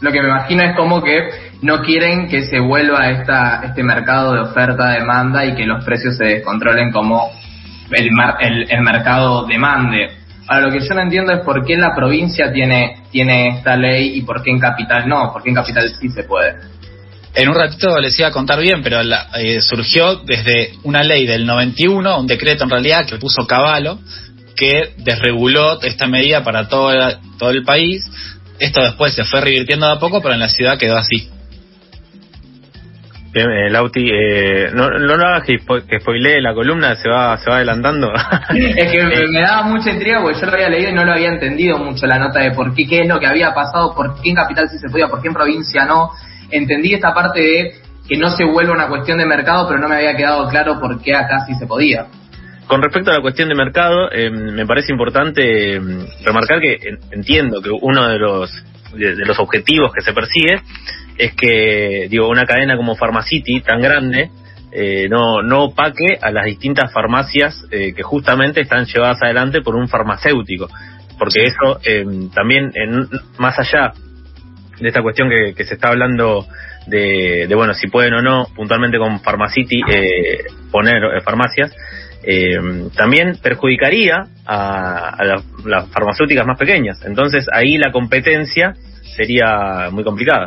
lo 0.00 0.10
que 0.10 0.22
me 0.22 0.28
imagino 0.28 0.62
es 0.62 0.76
como 0.76 1.02
que 1.02 1.28
no 1.60 1.80
quieren 1.82 2.28
que 2.28 2.44
se 2.44 2.60
vuelva 2.60 3.10
esta, 3.10 3.62
este 3.64 3.82
mercado 3.82 4.32
de 4.32 4.40
oferta-demanda 4.40 5.44
y 5.44 5.54
que 5.54 5.66
los 5.66 5.84
precios 5.84 6.16
se 6.16 6.24
descontrolen 6.24 6.92
como 6.92 7.30
el, 7.90 8.08
el, 8.40 8.70
el 8.70 8.80
mercado 8.80 9.46
demande 9.46 10.21
Ahora, 10.52 10.66
lo 10.66 10.72
que 10.72 10.86
yo 10.86 10.94
no 10.94 11.00
entiendo 11.00 11.32
es 11.32 11.40
por 11.46 11.64
qué 11.64 11.78
la 11.78 11.94
provincia 11.96 12.52
tiene, 12.52 13.04
tiene 13.10 13.56
esta 13.56 13.74
ley 13.74 14.18
y 14.18 14.20
por 14.20 14.42
qué 14.42 14.50
en 14.50 14.58
capital 14.58 15.08
no, 15.08 15.32
por 15.32 15.42
qué 15.42 15.48
en 15.48 15.54
capital 15.54 15.90
sí 15.98 16.10
se 16.10 16.24
puede. 16.24 16.56
En 17.34 17.48
un 17.48 17.54
ratito 17.54 17.98
les 17.98 18.18
iba 18.18 18.28
a 18.28 18.32
contar 18.32 18.60
bien, 18.60 18.82
pero 18.82 19.00
eh, 19.00 19.62
surgió 19.62 20.16
desde 20.16 20.74
una 20.82 21.02
ley 21.02 21.24
del 21.24 21.46
91, 21.46 22.20
un 22.20 22.26
decreto 22.26 22.64
en 22.64 22.70
realidad 22.70 23.06
que 23.06 23.16
puso 23.16 23.46
Caballo, 23.46 23.98
que 24.54 24.92
desreguló 24.98 25.80
esta 25.80 26.06
medida 26.06 26.44
para 26.44 26.68
todo, 26.68 26.92
todo 27.38 27.48
el 27.48 27.62
país. 27.64 28.04
Esto 28.58 28.82
después 28.82 29.14
se 29.14 29.24
fue 29.24 29.40
revirtiendo 29.40 29.86
de 29.86 29.92
a 29.92 29.98
poco, 29.98 30.20
pero 30.20 30.34
en 30.34 30.40
la 30.40 30.50
ciudad 30.50 30.76
quedó 30.76 30.98
así. 30.98 31.30
Bien, 33.32 33.50
eh, 33.50 33.70
Lauti, 33.70 34.10
eh, 34.12 34.70
no, 34.74 34.90
no 34.90 35.16
lo 35.16 35.26
hagas 35.26 35.44
que, 35.44 35.56
que 35.56 36.00
spoilee 36.00 36.42
la 36.42 36.52
columna, 36.52 36.94
se 36.96 37.08
va 37.08 37.38
se 37.38 37.48
va 37.48 37.56
adelantando. 37.56 38.12
es 38.50 38.92
que 38.92 39.02
me, 39.04 39.40
daba 39.40 39.62
mucha 39.62 39.90
intriga 39.90 40.20
porque 40.20 40.38
yo 40.38 40.46
lo 40.46 40.52
había 40.52 40.68
leído 40.68 40.90
y 40.90 40.92
no 40.92 41.04
lo 41.04 41.12
había 41.12 41.30
entendido 41.30 41.78
mucho 41.78 42.06
la 42.06 42.18
nota 42.18 42.40
de 42.40 42.50
por 42.50 42.74
qué, 42.74 42.86
qué 42.86 43.00
es 43.00 43.08
lo 43.08 43.18
que 43.18 43.26
había 43.26 43.54
pasado, 43.54 43.94
por 43.94 44.20
qué 44.20 44.30
en 44.30 44.36
Capital 44.36 44.68
sí 44.68 44.76
se 44.78 44.90
podía, 44.90 45.08
por 45.08 45.22
qué 45.22 45.28
en 45.28 45.34
provincia 45.34 45.86
no. 45.86 46.10
Entendí 46.50 46.92
esta 46.92 47.14
parte 47.14 47.40
de 47.40 47.74
que 48.06 48.18
no 48.18 48.28
se 48.28 48.44
vuelve 48.44 48.70
una 48.70 48.88
cuestión 48.88 49.16
de 49.16 49.24
mercado, 49.24 49.66
pero 49.66 49.80
no 49.80 49.88
me 49.88 49.96
había 49.96 50.14
quedado 50.14 50.46
claro 50.48 50.78
por 50.78 51.00
qué 51.00 51.14
acá 51.14 51.46
sí 51.46 51.54
se 51.54 51.66
podía. 51.66 52.08
Con 52.66 52.82
respecto 52.82 53.12
a 53.12 53.14
la 53.14 53.22
cuestión 53.22 53.48
de 53.48 53.54
mercado, 53.54 54.12
eh, 54.12 54.30
me 54.30 54.66
parece 54.66 54.92
importante 54.92 55.80
remarcar 56.22 56.60
que 56.60 56.76
entiendo 57.12 57.62
que 57.62 57.70
uno 57.70 58.08
de 58.08 58.18
los 58.18 58.64
de 58.92 59.24
los 59.24 59.38
objetivos 59.38 59.90
que 59.94 60.02
se 60.02 60.12
persigue 60.12 60.60
es 61.18 61.34
que, 61.34 62.06
digo, 62.08 62.28
una 62.28 62.44
cadena 62.44 62.76
como 62.76 62.96
Pharmacity, 62.96 63.60
tan 63.60 63.80
grande, 63.80 64.30
eh, 64.72 65.08
no, 65.08 65.42
no 65.42 65.64
opaque 65.64 66.18
a 66.20 66.30
las 66.30 66.46
distintas 66.46 66.92
farmacias 66.92 67.66
eh, 67.70 67.92
que 67.94 68.02
justamente 68.02 68.62
están 68.62 68.86
llevadas 68.86 69.22
adelante 69.22 69.60
por 69.60 69.76
un 69.76 69.88
farmacéutico. 69.88 70.68
Porque 71.18 71.44
eso 71.44 71.78
eh, 71.84 72.04
también, 72.34 72.72
en, 72.74 73.08
más 73.38 73.58
allá 73.58 73.92
de 74.80 74.88
esta 74.88 75.02
cuestión 75.02 75.28
que, 75.28 75.54
que 75.54 75.64
se 75.64 75.74
está 75.74 75.88
hablando 75.88 76.46
de, 76.86 77.46
de, 77.48 77.54
bueno, 77.54 77.74
si 77.74 77.88
pueden 77.88 78.14
o 78.14 78.22
no 78.22 78.46
puntualmente 78.56 78.98
con 78.98 79.20
Pharmacity 79.20 79.82
poner 80.72 81.22
farmacias, 81.22 81.72
eh, 82.24 82.88
también 82.96 83.36
perjudicaría 83.42 84.26
a, 84.46 85.24
las 85.64 85.88
farmacéuticas 85.90 86.46
más 86.46 86.58
pequeñas. 86.58 87.00
Entonces 87.04 87.46
ahí 87.52 87.78
la 87.78 87.90
competencia 87.90 88.74
sería 89.16 89.88
muy 89.90 90.04
complicada. 90.04 90.46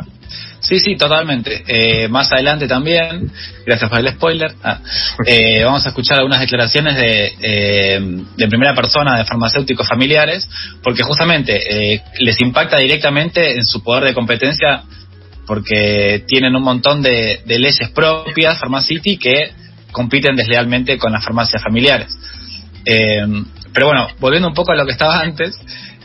Sí, 0.66 0.80
sí, 0.80 0.96
totalmente. 0.96 1.62
Eh, 1.68 2.08
más 2.08 2.32
adelante 2.32 2.66
también, 2.66 3.30
gracias 3.64 3.88
por 3.88 4.00
el 4.00 4.08
spoiler, 4.08 4.52
ah, 4.64 4.80
eh, 5.26 5.62
vamos 5.62 5.86
a 5.86 5.90
escuchar 5.90 6.18
algunas 6.18 6.40
declaraciones 6.40 6.96
de, 6.96 7.34
eh, 7.40 8.00
de 8.36 8.48
primera 8.48 8.74
persona 8.74 9.16
de 9.16 9.24
farmacéuticos 9.24 9.86
familiares, 9.86 10.48
porque 10.82 11.04
justamente 11.04 12.02
les 12.18 12.40
impacta 12.40 12.78
directamente 12.78 13.52
en 13.52 13.64
su 13.64 13.80
poder 13.84 14.06
de 14.06 14.14
competencia, 14.14 14.82
porque 15.46 16.24
tienen 16.26 16.56
un 16.56 16.62
montón 16.64 17.00
de, 17.00 17.42
de 17.44 17.58
leyes 17.60 17.88
propias, 17.90 18.58
Pharmacity, 18.58 19.18
que 19.18 19.52
compiten 19.92 20.34
deslealmente 20.34 20.98
con 20.98 21.12
las 21.12 21.22
farmacias 21.22 21.62
familiares. 21.62 22.08
pero 22.84 23.86
bueno, 23.86 24.08
volviendo 24.18 24.48
un 24.48 24.54
poco 24.54 24.72
a 24.72 24.74
lo 24.74 24.84
que 24.84 24.92
estaba 24.92 25.20
antes, 25.20 25.56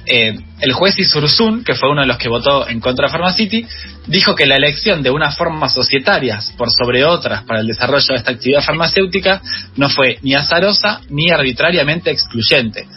eh, 0.06 0.36
el 0.60 0.74
juez 0.74 0.98
Isursun, 0.98 1.64
que 1.64 1.76
fue 1.76 1.90
uno 1.92 2.02
de 2.02 2.08
los 2.08 2.18
que 2.18 2.30
votó 2.30 2.68
en 2.68 2.80
contra 2.80 3.08
de 3.08 3.12
Pharmacity, 3.12 3.66
dijo 4.08 4.36
que 4.36 4.46
la 4.46 4.56
elección 4.56 5.04
de 5.04 5.12
unas 5.12 5.38
formas 5.38 5.74
societarias 5.74 6.54
por 6.58 6.70
sobre 6.72 7.06
otras 7.06 7.44
para 7.44 7.62
el 7.62 7.68
desarrollo 7.68 8.08
de 8.10 8.16
esta 8.16 8.32
actividad 8.32 8.64
farmacéutica 8.64 9.42
no 9.76 9.90
fue 9.90 10.18
ni 10.22 10.34
azarosa 10.34 11.02
ni 11.10 11.30
arbitrariamente 11.30 12.12
excluyente. 12.12 12.88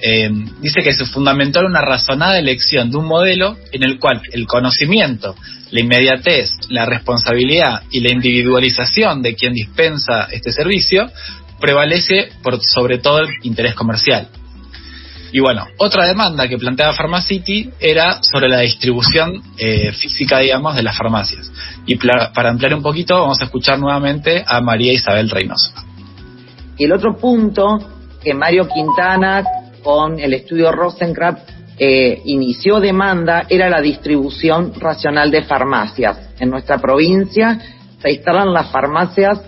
Eh, 0.00 0.30
dice 0.60 0.82
que 0.82 0.92
se 0.92 1.06
fundamentó 1.06 1.60
en 1.60 1.66
una 1.66 1.80
razonada 1.80 2.38
elección 2.38 2.90
de 2.90 2.96
un 2.96 3.06
modelo 3.06 3.56
en 3.72 3.84
el 3.84 3.98
cual 3.98 4.20
el 4.32 4.46
conocimiento, 4.46 5.34
la 5.70 5.80
inmediatez, 5.80 6.50
la 6.68 6.84
responsabilidad 6.84 7.82
y 7.90 8.00
la 8.00 8.12
individualización 8.12 9.22
de 9.22 9.34
quien 9.34 9.54
dispensa 9.54 10.28
este 10.30 10.52
servicio 10.52 11.10
prevalece 11.60 12.30
por 12.42 12.62
sobre 12.62 12.98
todo 12.98 13.20
el 13.20 13.28
interés 13.42 13.74
comercial. 13.74 14.28
Y 15.34 15.40
bueno, 15.40 15.66
otra 15.78 16.06
demanda 16.06 16.46
que 16.46 16.56
planteaba 16.56 16.92
Pharmacity 16.92 17.68
era 17.80 18.20
sobre 18.22 18.48
la 18.48 18.60
distribución 18.60 19.42
eh, 19.58 19.90
física, 19.90 20.38
digamos, 20.38 20.76
de 20.76 20.84
las 20.84 20.96
farmacias. 20.96 21.50
Y 21.86 21.96
para 21.96 22.50
ampliar 22.50 22.72
un 22.72 22.82
poquito, 22.82 23.18
vamos 23.18 23.40
a 23.40 23.46
escuchar 23.46 23.80
nuevamente 23.80 24.44
a 24.46 24.60
María 24.60 24.92
Isabel 24.92 25.28
Reynoso. 25.28 25.72
Y 26.78 26.84
el 26.84 26.92
otro 26.92 27.16
punto 27.16 27.78
que 28.22 28.32
Mario 28.32 28.68
Quintana, 28.68 29.42
con 29.82 30.20
el 30.20 30.34
estudio 30.34 30.70
Rosencraft, 30.70 31.50
eh, 31.78 32.22
inició 32.26 32.78
demanda 32.78 33.46
era 33.48 33.68
la 33.68 33.80
distribución 33.80 34.72
racional 34.78 35.32
de 35.32 35.42
farmacias. 35.42 36.16
En 36.38 36.48
nuestra 36.48 36.78
provincia 36.78 37.58
se 38.00 38.12
instalan 38.12 38.52
las 38.52 38.70
farmacias 38.70 39.40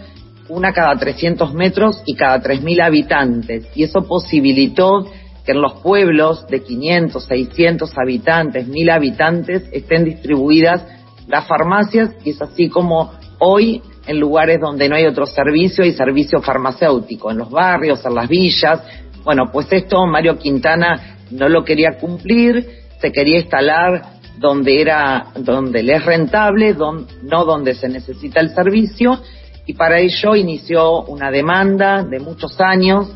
una 0.48 0.72
cada 0.72 0.96
300 0.96 1.54
metros 1.54 2.02
y 2.06 2.14
cada 2.14 2.40
3.000 2.42 2.82
habitantes. 2.82 3.66
Y 3.74 3.84
eso 3.84 4.02
posibilitó 4.02 5.06
que 5.46 5.52
en 5.52 5.62
los 5.62 5.74
pueblos 5.74 6.46
de 6.48 6.62
500, 6.62 7.24
600 7.24 7.96
habitantes, 7.96 8.66
1000 8.66 8.90
habitantes 8.90 9.68
estén 9.72 10.04
distribuidas 10.04 10.84
las 11.28 11.46
farmacias 11.46 12.10
y 12.24 12.30
es 12.30 12.42
así 12.42 12.68
como 12.68 13.12
hoy 13.38 13.80
en 14.06 14.18
lugares 14.18 14.60
donde 14.60 14.88
no 14.88 14.96
hay 14.96 15.06
otro 15.06 15.26
servicio 15.26 15.84
hay 15.84 15.92
servicio 15.92 16.40
farmacéutico, 16.42 17.30
en 17.30 17.38
los 17.38 17.50
barrios, 17.50 18.04
en 18.04 18.14
las 18.14 18.28
villas. 18.28 18.82
Bueno, 19.24 19.50
pues 19.52 19.68
esto 19.70 20.04
Mario 20.06 20.36
Quintana 20.38 21.18
no 21.30 21.48
lo 21.48 21.64
quería 21.64 21.96
cumplir, 21.98 22.68
se 23.00 23.12
quería 23.12 23.38
instalar 23.38 24.02
donde 24.38 24.80
era 24.80 25.28
donde 25.36 25.82
le 25.82 25.94
es 25.94 26.04
rentable, 26.04 26.74
no 26.74 27.44
donde 27.44 27.74
se 27.74 27.88
necesita 27.88 28.40
el 28.40 28.50
servicio 28.50 29.20
y 29.64 29.74
para 29.74 29.98
ello 29.98 30.34
inició 30.34 31.02
una 31.04 31.30
demanda 31.30 32.02
de 32.04 32.20
muchos 32.20 32.60
años 32.60 33.10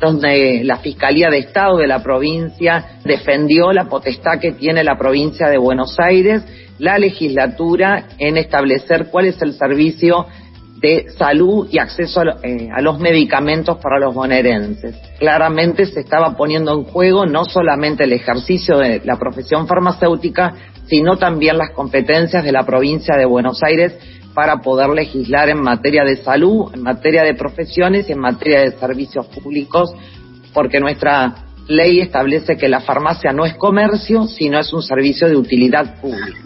donde 0.00 0.62
la 0.64 0.78
Fiscalía 0.78 1.30
de 1.30 1.38
Estado 1.38 1.78
de 1.78 1.86
la 1.86 2.02
provincia 2.02 2.98
defendió 3.04 3.72
la 3.72 3.84
potestad 3.84 4.38
que 4.40 4.52
tiene 4.52 4.84
la 4.84 4.98
provincia 4.98 5.48
de 5.48 5.58
Buenos 5.58 5.98
Aires, 5.98 6.42
la 6.78 6.98
legislatura, 6.98 8.06
en 8.18 8.36
establecer 8.36 9.08
cuál 9.10 9.26
es 9.26 9.40
el 9.42 9.54
servicio 9.54 10.26
de 10.80 11.06
salud 11.16 11.68
y 11.70 11.78
acceso 11.78 12.20
a, 12.20 12.38
eh, 12.42 12.68
los 12.80 13.00
medicamentos 13.00 13.78
para 13.78 13.98
los 13.98 14.14
bonaerenses. 14.14 14.94
Claramente 15.18 15.86
se 15.86 16.00
estaba 16.00 16.36
poniendo 16.36 16.72
en 16.72 16.84
juego 16.84 17.26
no 17.26 17.44
solamente 17.44 18.04
el 18.04 18.12
ejercicio 18.12 18.78
de 18.78 19.00
la 19.04 19.16
profesión 19.16 19.66
farmacéutica, 19.66 20.54
sino 20.86 21.16
también 21.16 21.58
las 21.58 21.70
competencias 21.70 22.44
de 22.44 22.52
la 22.52 22.64
provincia 22.64 23.16
de 23.16 23.26
Buenos 23.26 23.60
Aires 23.62 23.98
para 24.38 24.58
poder 24.58 24.90
legislar 24.90 25.48
en 25.48 25.60
materia 25.60 26.04
de 26.04 26.16
salud, 26.22 26.72
en 26.72 26.84
materia 26.84 27.24
de 27.24 27.34
profesiones 27.34 28.08
y 28.08 28.12
en 28.12 28.20
materia 28.20 28.60
de 28.60 28.78
servicios 28.78 29.26
públicos, 29.26 29.90
porque 30.54 30.78
nuestra 30.78 31.34
ley 31.66 31.98
establece 31.98 32.56
que 32.56 32.68
la 32.68 32.78
farmacia 32.78 33.32
no 33.32 33.44
es 33.44 33.54
comercio, 33.54 34.28
sino 34.28 34.60
es 34.60 34.72
un 34.72 34.80
servicio 34.80 35.26
de 35.26 35.34
utilidad 35.34 36.00
pública. 36.00 36.38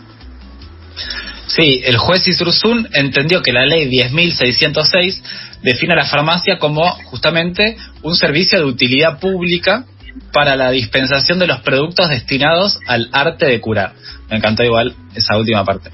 Sí, 1.49 1.83
el 1.85 1.99
juez 1.99 2.27
Isursun 2.27 2.89
entendió 2.95 3.43
que 3.43 3.53
la 3.53 3.67
ley 3.67 3.91
10.606 3.91 5.23
define 5.63 5.93
a 5.93 5.97
la 5.97 6.07
farmacia 6.07 6.59
como 6.59 6.89
justamente 7.11 7.77
un 8.03 8.17
servicio 8.17 8.59
de 8.59 8.65
utilidad 8.65 9.21
pública 9.21 9.85
para 10.33 10.57
la 10.57 10.71
dispensación 10.71 11.39
de 11.39 11.47
los 11.47 11.61
productos 11.61 12.09
destinados 12.09 12.79
al 12.87 13.09
arte 13.13 13.47
de 13.47 13.61
curar. 13.61 13.95
Me 14.31 14.39
encantó 14.39 14.63
igual 14.65 14.95
esa 15.15 15.37
última 15.37 15.65
parte. 15.65 15.91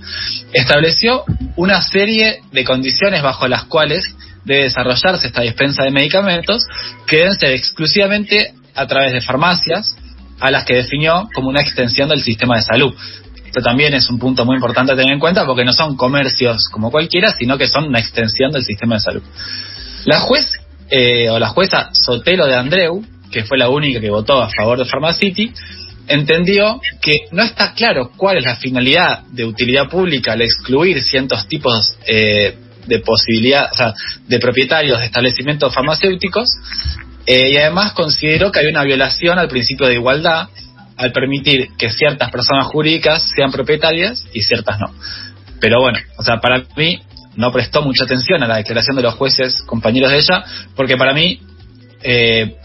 Estableció 0.53 1.25
una 1.57 1.81
serie 1.83 2.41
de 2.53 2.65
condiciones 2.65 3.23
bajo 3.23 3.49
las 3.49 3.65
cuales 3.65 4.05
debe 4.45 4.63
desarrollarse 4.63 5.27
esta 5.27 5.43
dispensa 5.43 5.83
de 5.83 5.91
medicamentos 5.91 6.63
que 7.07 7.19
deben 7.19 7.35
ser 7.35 7.53
exclusivamente 7.53 8.55
a 8.75 8.87
través 8.87 9.13
de 9.13 9.21
farmacias, 9.21 9.97
a 10.41 10.51
las 10.51 10.65
que 10.65 10.77
definió 10.77 11.29
como 11.35 11.49
una 11.49 11.61
extensión 11.61 12.09
del 12.09 12.23
sistema 12.23 12.57
de 12.57 12.63
salud. 12.63 12.95
Esto 13.45 13.61
también 13.61 13.95
es 13.95 14.09
un 14.09 14.19
punto 14.19 14.45
muy 14.45 14.55
importante 14.55 14.93
a 14.93 14.97
tener 14.97 15.13
en 15.13 15.19
cuenta 15.19 15.45
porque 15.45 15.65
no 15.65 15.73
son 15.73 15.97
comercios 15.97 16.69
como 16.69 16.91
cualquiera, 16.91 17.33
sino 17.33 17.59
que 17.59 17.67
son 17.67 17.85
una 17.85 17.99
extensión 17.99 18.53
del 18.53 18.65
sistema 18.65 18.97
de 18.97 19.01
salud. 19.01 19.23
La 20.05 20.21
juez 20.21 20.61
eh, 20.91 21.29
o 21.29 21.39
la 21.39 21.49
jueza 21.49 21.91
Sotelo 21.93 22.47
de 22.47 22.55
Andreu 22.55 23.05
que 23.31 23.45
fue 23.45 23.59
la 23.59 23.69
única 23.69 24.01
que 24.01 24.11
votó 24.11 24.43
a 24.43 24.51
favor 24.51 24.79
de 24.79 24.85
Pharmacity, 24.85 25.53
entendió 26.07 26.81
que 27.01 27.27
no 27.33 27.43
está 27.43 27.75
claro 27.75 28.11
cuál 28.17 28.39
es 28.39 28.45
la 28.45 28.57
finalidad 28.57 29.25
de 29.31 29.45
utilidad 29.45 29.89
pública 29.89 30.33
al 30.33 30.43
excluir 30.43 31.03
ciertos 31.03 31.47
tipos 31.49 31.97
eh, 32.07 32.57
de 32.87 32.99
posibilidad, 33.01 33.71
o 33.71 33.77
sea, 33.77 33.95
de 34.27 34.39
propietarios 34.39 34.99
de 34.99 35.07
establecimientos 35.07 35.75
farmacéuticos, 35.75 36.49
eh, 37.27 37.51
y 37.53 37.57
además 37.59 37.93
consideró 37.93 38.51
que 38.51 38.61
hay 38.61 38.67
una 38.69 38.85
violación 38.85 39.39
al 39.39 39.49
principio 39.49 39.87
de 39.87 39.95
igualdad 39.95 40.49
al 40.97 41.13
permitir 41.13 41.69
que 41.79 41.91
ciertas 41.91 42.31
personas 42.31 42.67
jurídicas 42.67 43.31
sean 43.37 43.53
propietarias 43.53 44.27
y 44.33 44.43
ciertas 44.43 44.81
no. 44.81 44.93
Pero 45.61 45.81
bueno, 45.81 45.99
o 46.17 46.23
sea, 46.23 46.39
para 46.39 46.65
mí 46.77 47.01
no 47.37 47.53
prestó 47.53 47.83
mucha 47.83 48.05
atención 48.05 48.43
a 48.43 48.49
la 48.49 48.57
declaración 48.57 48.97
de 48.97 49.03
los 49.03 49.15
jueces 49.15 49.63
compañeros 49.63 50.11
de 50.11 50.19
ella, 50.19 50.45
porque 50.75 50.97
para 50.97 51.15
mí 51.15 51.41
eh, 52.03 52.57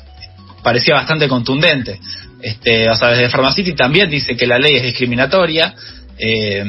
parecía 0.63 0.96
bastante 0.96 1.27
contundente. 1.27 2.00
Este, 2.41 2.89
o 2.89 2.96
sea, 2.96 3.10
desde 3.10 3.29
Pharmacity 3.29 3.74
también 3.74 4.10
dice 4.10 4.36
que 4.36 4.48
la 4.48 4.60
ley 4.60 4.75
es 4.75 4.84
discriminatoria, 4.84 5.74
eh, 6.17 6.63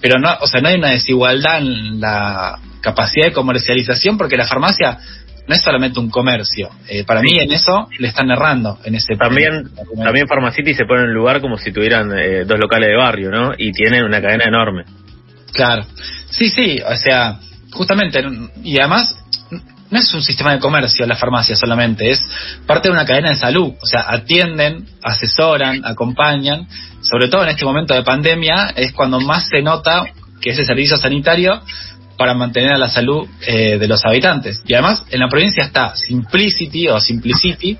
pero 0.00 0.18
no, 0.18 0.30
o 0.40 0.46
sea, 0.46 0.60
no 0.60 0.68
hay 0.68 0.76
una 0.76 0.90
desigualdad 0.90 1.58
en 1.58 2.00
la 2.00 2.58
capacidad 2.80 3.26
de 3.26 3.32
comercialización 3.32 4.18
porque 4.18 4.36
la 4.36 4.46
farmacia 4.46 4.98
no 5.46 5.54
es 5.54 5.62
solamente 5.62 6.00
un 6.00 6.10
comercio. 6.10 6.70
Eh, 6.88 7.04
para 7.04 7.20
mí 7.20 7.38
en 7.38 7.52
eso 7.52 7.88
le 7.98 8.08
están 8.08 8.30
errando. 8.30 8.78
En 8.84 8.94
ese 8.94 9.16
también 9.16 9.70
también 10.02 10.26
Pharmacity 10.26 10.74
se 10.74 10.84
pone 10.84 11.02
en 11.02 11.08
un 11.08 11.14
lugar 11.14 11.40
como 11.40 11.56
si 11.58 11.72
tuvieran 11.72 12.10
eh, 12.16 12.44
dos 12.44 12.58
locales 12.58 12.88
de 12.88 12.96
barrio, 12.96 13.30
¿no? 13.30 13.52
Y 13.56 13.72
tienen 13.72 14.04
una 14.04 14.20
cadena 14.20 14.44
enorme. 14.44 14.84
Claro. 15.52 15.84
Sí, 16.30 16.48
sí, 16.48 16.78
o 16.84 16.96
sea, 16.96 17.38
justamente, 17.70 18.24
y 18.62 18.78
además 18.78 19.21
no 19.92 19.98
es 19.98 20.12
un 20.14 20.22
sistema 20.22 20.52
de 20.52 20.58
comercio 20.58 21.06
la 21.06 21.16
farmacia 21.16 21.54
solamente, 21.54 22.10
es 22.10 22.20
parte 22.66 22.88
de 22.88 22.94
una 22.94 23.04
cadena 23.04 23.28
de 23.28 23.36
salud. 23.36 23.74
O 23.80 23.86
sea, 23.86 24.06
atienden, 24.08 24.86
asesoran, 25.02 25.84
acompañan. 25.84 26.66
Sobre 27.02 27.28
todo 27.28 27.42
en 27.42 27.50
este 27.50 27.66
momento 27.66 27.92
de 27.92 28.02
pandemia 28.02 28.72
es 28.74 28.92
cuando 28.92 29.20
más 29.20 29.48
se 29.48 29.60
nota 29.60 30.06
que 30.40 30.50
ese 30.50 30.64
servicio 30.64 30.96
sanitario 30.96 31.60
para 32.16 32.32
mantener 32.32 32.72
a 32.72 32.78
la 32.78 32.88
salud 32.88 33.28
eh, 33.46 33.78
de 33.78 33.86
los 33.86 34.02
habitantes. 34.06 34.62
Y 34.66 34.72
además 34.72 35.04
en 35.10 35.20
la 35.20 35.28
provincia 35.28 35.62
está 35.62 35.94
Simplicity 35.94 36.88
o 36.88 36.98
Simplicity, 36.98 37.76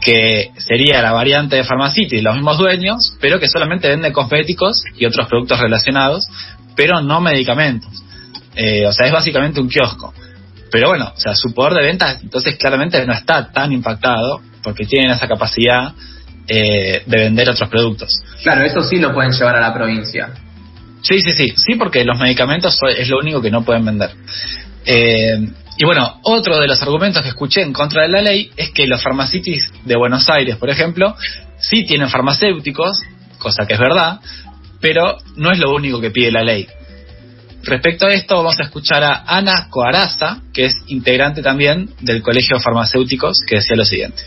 que 0.00 0.50
sería 0.58 1.02
la 1.02 1.12
variante 1.12 1.54
de 1.54 1.62
Pharmacity, 1.62 2.20
los 2.20 2.34
mismos 2.34 2.58
dueños, 2.58 3.16
pero 3.20 3.38
que 3.38 3.46
solamente 3.46 3.88
vende 3.88 4.10
cosméticos 4.10 4.82
y 4.96 5.06
otros 5.06 5.28
productos 5.28 5.60
relacionados, 5.60 6.26
pero 6.74 7.00
no 7.00 7.20
medicamentos. 7.20 8.02
Eh, 8.56 8.86
o 8.86 8.92
sea, 8.92 9.06
es 9.06 9.12
básicamente 9.12 9.60
un 9.60 9.68
kiosco. 9.68 10.12
Pero 10.70 10.88
bueno, 10.88 11.12
o 11.14 11.20
sea, 11.20 11.34
su 11.34 11.52
poder 11.54 11.74
de 11.74 11.86
venta 11.86 12.18
entonces 12.20 12.56
claramente 12.56 13.04
no 13.06 13.12
está 13.12 13.50
tan 13.52 13.72
impactado 13.72 14.40
porque 14.62 14.86
tienen 14.86 15.10
esa 15.10 15.28
capacidad 15.28 15.92
eh, 16.48 17.02
de 17.06 17.16
vender 17.18 17.48
otros 17.50 17.68
productos. 17.68 18.22
Claro, 18.42 18.64
eso 18.64 18.82
sí 18.82 18.96
lo 18.96 19.14
pueden 19.14 19.32
llevar 19.32 19.56
a 19.56 19.60
la 19.60 19.72
provincia. 19.72 20.30
Sí, 21.02 21.20
sí, 21.20 21.32
sí, 21.32 21.52
sí, 21.56 21.74
porque 21.76 22.04
los 22.04 22.18
medicamentos 22.18 22.78
es 22.96 23.08
lo 23.08 23.18
único 23.18 23.40
que 23.42 23.50
no 23.50 23.62
pueden 23.64 23.84
vender. 23.84 24.10
Eh, 24.86 25.38
Y 25.76 25.84
bueno, 25.84 26.20
otro 26.22 26.58
de 26.58 26.68
los 26.68 26.80
argumentos 26.82 27.22
que 27.22 27.28
escuché 27.30 27.60
en 27.62 27.72
contra 27.72 28.02
de 28.02 28.08
la 28.08 28.22
ley 28.22 28.50
es 28.56 28.70
que 28.70 28.86
los 28.86 29.02
farmacitis 29.02 29.72
de 29.84 29.96
Buenos 29.96 30.28
Aires, 30.30 30.56
por 30.56 30.70
ejemplo, 30.70 31.16
sí 31.58 31.84
tienen 31.84 32.08
farmacéuticos, 32.08 33.02
cosa 33.38 33.66
que 33.66 33.74
es 33.74 33.80
verdad, 33.80 34.20
pero 34.80 35.18
no 35.36 35.50
es 35.50 35.58
lo 35.58 35.74
único 35.74 36.00
que 36.00 36.10
pide 36.10 36.30
la 36.30 36.42
ley. 36.42 36.68
Respecto 37.64 38.06
a 38.06 38.12
esto, 38.12 38.36
vamos 38.36 38.60
a 38.60 38.64
escuchar 38.64 39.02
a 39.02 39.24
Ana 39.26 39.68
Coaraza, 39.70 40.42
que 40.52 40.66
es 40.66 40.82
integrante 40.88 41.42
también 41.42 41.88
del 42.00 42.20
Colegio 42.20 42.58
de 42.58 42.62
Farmacéuticos, 42.62 43.40
que 43.46 43.56
decía 43.56 43.76
lo 43.76 43.84
siguiente. 43.84 44.22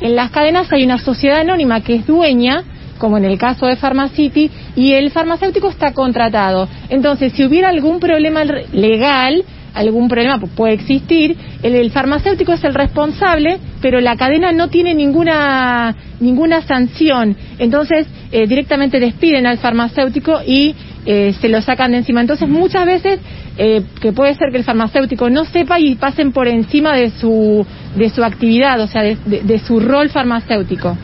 En 0.00 0.16
las 0.16 0.30
cadenas 0.30 0.72
hay 0.72 0.82
una 0.84 0.98
sociedad 0.98 1.40
anónima 1.40 1.82
que 1.82 1.96
es 1.96 2.06
dueña, 2.06 2.64
como 2.98 3.16
en 3.16 3.24
el 3.24 3.38
caso 3.38 3.66
de 3.66 3.76
Pharmacity, 3.76 4.50
y 4.74 4.92
el 4.92 5.10
farmacéutico 5.10 5.68
está 5.68 5.92
contratado. 5.92 6.68
Entonces, 6.88 7.32
si 7.32 7.44
hubiera 7.44 7.68
algún 7.68 8.00
problema 8.00 8.44
legal, 8.44 9.44
algún 9.72 10.08
problema 10.08 10.38
puede 10.38 10.74
existir, 10.74 11.36
el, 11.62 11.90
farmacéutico 11.92 12.52
es 12.52 12.64
el 12.64 12.74
responsable, 12.74 13.58
pero 13.80 14.00
la 14.00 14.16
cadena 14.16 14.52
no 14.52 14.68
tiene 14.68 14.94
ninguna 14.94 15.94
ninguna 16.18 16.62
sanción. 16.62 17.36
Entonces, 17.58 18.06
eh, 18.32 18.46
directamente 18.46 19.00
despiden 19.00 19.46
al 19.46 19.58
farmacéutico 19.58 20.40
y 20.46 20.74
eh, 21.06 21.34
se 21.40 21.48
lo 21.48 21.62
sacan 21.62 21.92
de 21.92 21.98
encima. 21.98 22.20
Entonces, 22.20 22.48
muchas 22.48 22.84
veces, 22.84 23.20
eh, 23.56 23.82
que 24.00 24.12
puede 24.12 24.34
ser 24.34 24.50
que 24.50 24.58
el 24.58 24.64
farmacéutico 24.64 25.30
no 25.30 25.44
sepa 25.44 25.78
y 25.78 25.94
pasen 25.94 26.32
por 26.32 26.48
encima 26.48 26.96
de 26.96 27.10
su, 27.10 27.66
de 27.96 28.10
su 28.10 28.22
actividad, 28.22 28.80
o 28.80 28.86
sea, 28.86 29.02
de, 29.02 29.58
su 29.66 29.80
rol 29.80 30.10
farmacéutico. 30.10 30.96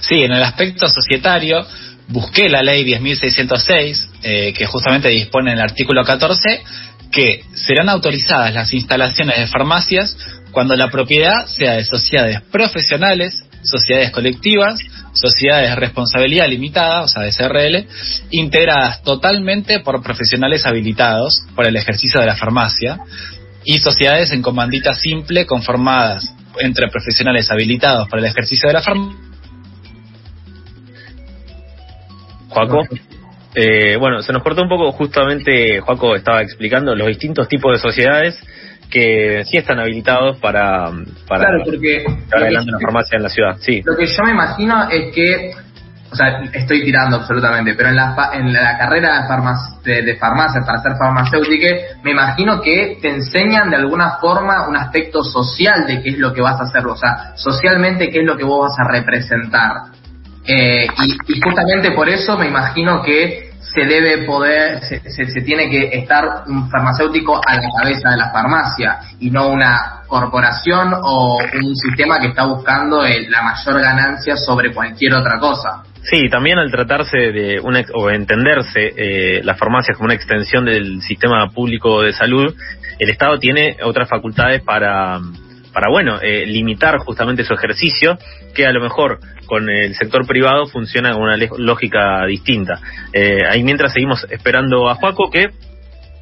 Sí, 0.00 0.22
en 0.22 0.32
el 0.32 0.42
aspecto 0.42 0.88
societario, 0.88 1.64
busqué 2.08 2.48
la 2.48 2.62
ley 2.62 2.84
10.606, 2.84 4.08
eh, 4.22 4.52
que 4.56 4.66
justamente 4.66 5.08
dispone 5.08 5.52
en 5.52 5.58
el 5.58 5.64
artículo 5.64 6.02
14, 6.04 6.62
que 7.10 7.44
serán 7.54 7.88
autorizadas 7.88 8.54
las 8.54 8.72
instalaciones 8.72 9.38
de 9.38 9.46
farmacias 9.46 10.16
cuando 10.50 10.74
la 10.76 10.90
propiedad 10.90 11.46
sea 11.46 11.74
de 11.74 11.84
sociedades 11.84 12.40
profesionales, 12.50 13.44
sociedades 13.62 14.10
colectivas, 14.10 14.80
sociedades 15.12 15.70
de 15.70 15.76
responsabilidad 15.76 16.48
limitada, 16.48 17.02
o 17.02 17.08
sea, 17.08 17.22
de 17.22 17.32
CRL, 17.32 17.86
integradas 18.30 19.02
totalmente 19.02 19.80
por 19.80 20.02
profesionales 20.02 20.66
habilitados 20.66 21.42
por 21.54 21.66
el 21.66 21.76
ejercicio 21.76 22.20
de 22.20 22.26
la 22.26 22.36
farmacia 22.36 23.00
y 23.64 23.78
sociedades 23.78 24.32
en 24.32 24.42
comandita 24.42 24.94
simple 24.94 25.46
conformadas 25.46 26.34
entre 26.58 26.88
profesionales 26.88 27.50
habilitados 27.50 28.08
para 28.08 28.20
el 28.20 28.26
ejercicio 28.26 28.68
de 28.68 28.74
la 28.74 28.82
farmacia. 28.82 29.18
Juaco. 32.48 32.82
Eh, 33.54 33.96
bueno, 33.96 34.22
se 34.22 34.32
nos 34.32 34.42
cortó 34.42 34.62
un 34.62 34.68
poco, 34.68 34.92
justamente 34.92 35.80
Juaco 35.80 36.16
estaba 36.16 36.42
explicando 36.42 36.94
los 36.94 37.06
distintos 37.06 37.48
tipos 37.48 37.72
de 37.72 37.78
sociedades 37.78 38.38
que 38.92 39.42
sí 39.46 39.56
están 39.56 39.80
habilitados 39.80 40.36
para, 40.38 40.90
para 41.26 41.44
claro, 41.44 41.62
porque 41.64 42.04
adelante 42.30 42.70
una 42.70 42.78
farmacia 42.78 43.16
en 43.16 43.22
la 43.22 43.28
ciudad. 43.30 43.56
Sí. 43.58 43.82
Lo 43.84 43.96
que 43.96 44.06
yo 44.06 44.22
me 44.22 44.32
imagino 44.32 44.86
es 44.90 45.14
que, 45.14 45.54
o 46.10 46.14
sea, 46.14 46.42
estoy 46.52 46.84
tirando 46.84 47.16
absolutamente, 47.16 47.74
pero 47.74 47.88
en 47.88 47.96
la, 47.96 48.30
en 48.34 48.52
la 48.52 48.76
carrera 48.76 49.26
de, 49.82 50.02
de, 50.02 50.16
farmacia 50.16 50.60
para 50.66 50.82
ser 50.82 50.92
farmacéutica, 50.98 51.68
me 52.04 52.10
imagino 52.10 52.60
que 52.60 52.98
te 53.00 53.08
enseñan 53.08 53.70
de 53.70 53.76
alguna 53.76 54.18
forma 54.20 54.68
un 54.68 54.76
aspecto 54.76 55.24
social 55.24 55.86
de 55.86 56.02
qué 56.02 56.10
es 56.10 56.18
lo 56.18 56.34
que 56.34 56.42
vas 56.42 56.60
a 56.60 56.64
hacer, 56.64 56.86
o 56.86 56.96
sea, 56.96 57.32
socialmente 57.34 58.10
qué 58.10 58.20
es 58.20 58.26
lo 58.26 58.36
que 58.36 58.44
vos 58.44 58.68
vas 58.68 58.78
a 58.78 58.92
representar. 58.92 59.72
Eh, 60.44 60.86
y, 61.06 61.32
y 61.34 61.40
justamente 61.40 61.92
por 61.92 62.10
eso 62.10 62.36
me 62.36 62.48
imagino 62.48 63.00
que 63.00 63.51
se 63.62 63.86
debe 63.86 64.24
poder, 64.26 64.80
se, 64.80 65.00
se, 65.00 65.40
tiene 65.42 65.70
que 65.70 65.96
estar 65.96 66.44
un 66.46 66.68
farmacéutico 66.68 67.40
a 67.46 67.54
la 67.54 67.68
cabeza 67.78 68.10
de 68.10 68.16
la 68.16 68.30
farmacia 68.30 68.98
y 69.20 69.30
no 69.30 69.48
una 69.48 70.02
corporación 70.06 70.92
o 70.94 71.38
un 71.38 71.76
sistema 71.76 72.18
que 72.20 72.28
está 72.28 72.44
buscando 72.44 73.02
la 73.02 73.42
mayor 73.42 73.80
ganancia 73.80 74.36
sobre 74.36 74.72
cualquier 74.72 75.14
otra 75.14 75.38
cosa. 75.38 75.84
Sí, 76.02 76.28
también 76.28 76.58
al 76.58 76.70
tratarse 76.70 77.16
de 77.16 77.60
una, 77.60 77.84
o 77.94 78.10
entenderse 78.10 78.92
eh, 78.96 79.40
las 79.44 79.56
farmacias 79.56 79.96
como 79.96 80.06
una 80.06 80.14
extensión 80.14 80.64
del 80.64 81.00
sistema 81.00 81.48
público 81.50 82.02
de 82.02 82.12
salud, 82.12 82.52
el 82.98 83.10
Estado 83.10 83.38
tiene 83.38 83.76
otras 83.84 84.08
facultades 84.08 84.62
para 84.62 85.20
para 85.72 85.90
bueno 85.90 86.20
eh, 86.20 86.46
limitar 86.46 86.98
justamente 86.98 87.44
su 87.44 87.54
ejercicio 87.54 88.18
que 88.54 88.66
a 88.66 88.72
lo 88.72 88.80
mejor 88.80 89.18
con 89.46 89.68
el 89.68 89.94
sector 89.94 90.26
privado 90.26 90.66
funciona 90.66 91.12
con 91.12 91.22
una 91.22 91.36
lógica 91.58 92.24
distinta. 92.26 92.80
Eh, 93.12 93.40
ahí 93.48 93.62
mientras 93.62 93.92
seguimos 93.92 94.26
esperando 94.30 94.88
a 94.88 94.94
Juaco 94.94 95.30
que 95.30 95.50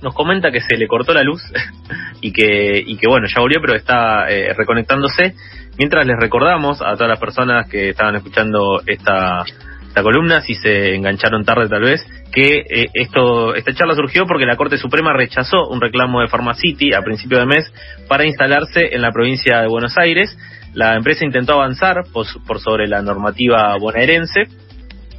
nos 0.02 0.14
comenta 0.14 0.50
que 0.50 0.60
se 0.60 0.76
le 0.76 0.86
cortó 0.86 1.12
la 1.12 1.22
luz 1.22 1.42
y 2.20 2.32
que 2.32 2.82
y 2.84 2.96
que 2.96 3.08
bueno 3.08 3.26
ya 3.28 3.40
volvió 3.40 3.60
pero 3.60 3.74
está 3.74 4.30
eh, 4.30 4.54
reconectándose. 4.56 5.34
Mientras 5.78 6.06
les 6.06 6.16
recordamos 6.18 6.82
a 6.82 6.92
todas 6.94 7.08
las 7.08 7.18
personas 7.18 7.68
que 7.68 7.90
estaban 7.90 8.16
escuchando 8.16 8.82
esta 8.86 9.44
esta 9.90 10.04
columna, 10.04 10.40
si 10.40 10.54
se 10.54 10.94
engancharon 10.94 11.44
tarde 11.44 11.68
tal 11.68 11.82
vez, 11.82 12.00
que 12.32 12.58
eh, 12.60 12.86
esto 12.94 13.56
esta 13.56 13.74
charla 13.74 13.96
surgió 13.96 14.24
porque 14.24 14.46
la 14.46 14.54
Corte 14.54 14.78
Suprema 14.78 15.12
rechazó 15.12 15.66
un 15.68 15.80
reclamo 15.80 16.20
de 16.20 16.28
Pharmacity 16.28 16.94
a 16.94 17.02
principio 17.02 17.38
de 17.38 17.46
mes 17.46 17.72
para 18.06 18.24
instalarse 18.24 18.94
en 18.94 19.02
la 19.02 19.10
provincia 19.10 19.60
de 19.60 19.66
Buenos 19.66 19.98
Aires. 19.98 20.38
La 20.74 20.94
empresa 20.94 21.24
intentó 21.24 21.54
avanzar 21.54 22.04
por 22.12 22.60
sobre 22.60 22.86
la 22.86 23.02
normativa 23.02 23.76
bonaerense, 23.80 24.44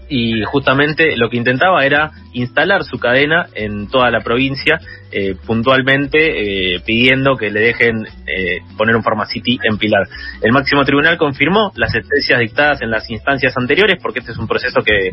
y 0.07 0.43
justamente 0.43 1.17
lo 1.17 1.29
que 1.29 1.37
intentaba 1.37 1.85
era 1.85 2.11
instalar 2.33 2.85
su 2.85 2.97
cadena 2.97 3.47
en 3.53 3.87
toda 3.87 4.09
la 4.09 4.21
provincia, 4.21 4.79
eh, 5.11 5.35
puntualmente 5.45 6.75
eh, 6.75 6.81
pidiendo 6.85 7.35
que 7.35 7.49
le 7.49 7.59
dejen 7.59 8.05
eh, 8.05 8.59
poner 8.77 8.95
un 8.95 9.03
Pharmacity 9.03 9.59
en 9.63 9.77
Pilar. 9.77 10.07
El 10.41 10.51
máximo 10.51 10.83
tribunal 10.83 11.17
confirmó 11.17 11.71
las 11.75 11.91
sentencias 11.91 12.39
dictadas 12.39 12.81
en 12.81 12.91
las 12.91 13.09
instancias 13.09 13.55
anteriores, 13.57 13.99
porque 14.01 14.19
este 14.19 14.31
es 14.31 14.37
un 14.37 14.47
proceso 14.47 14.81
que 14.81 15.11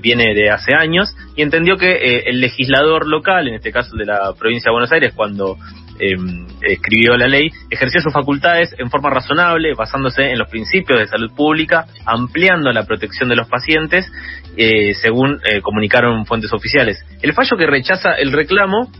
viene 0.00 0.34
de 0.34 0.50
hace 0.50 0.74
años, 0.74 1.14
y 1.36 1.42
entendió 1.42 1.76
que 1.76 2.22
el 2.26 2.40
legislador 2.40 3.06
local, 3.06 3.48
en 3.48 3.54
este 3.54 3.72
caso 3.72 3.96
de 3.96 4.06
la 4.06 4.32
provincia 4.38 4.70
de 4.70 4.72
Buenos 4.72 4.92
Aires, 4.92 5.12
cuando 5.14 5.56
eh, 5.98 6.16
escribió 6.62 7.16
la 7.16 7.28
ley, 7.28 7.50
ejerció 7.70 8.00
sus 8.00 8.12
facultades 8.12 8.74
en 8.78 8.90
forma 8.90 9.10
razonable, 9.10 9.74
basándose 9.74 10.30
en 10.30 10.38
los 10.38 10.48
principios 10.48 10.98
de 10.98 11.06
salud 11.06 11.30
pública, 11.34 11.86
ampliando 12.04 12.72
la 12.72 12.84
protección 12.84 13.28
de 13.28 13.36
los 13.36 13.48
pacientes, 13.48 14.10
eh, 14.56 14.94
según 14.94 15.40
eh, 15.44 15.60
comunicaron 15.60 16.26
fuentes 16.26 16.52
oficiales. 16.52 17.04
El 17.22 17.32
fallo 17.32 17.56
que 17.56 17.66
rechaza 17.66 18.14
el 18.14 18.32
reclamo, 18.32 18.90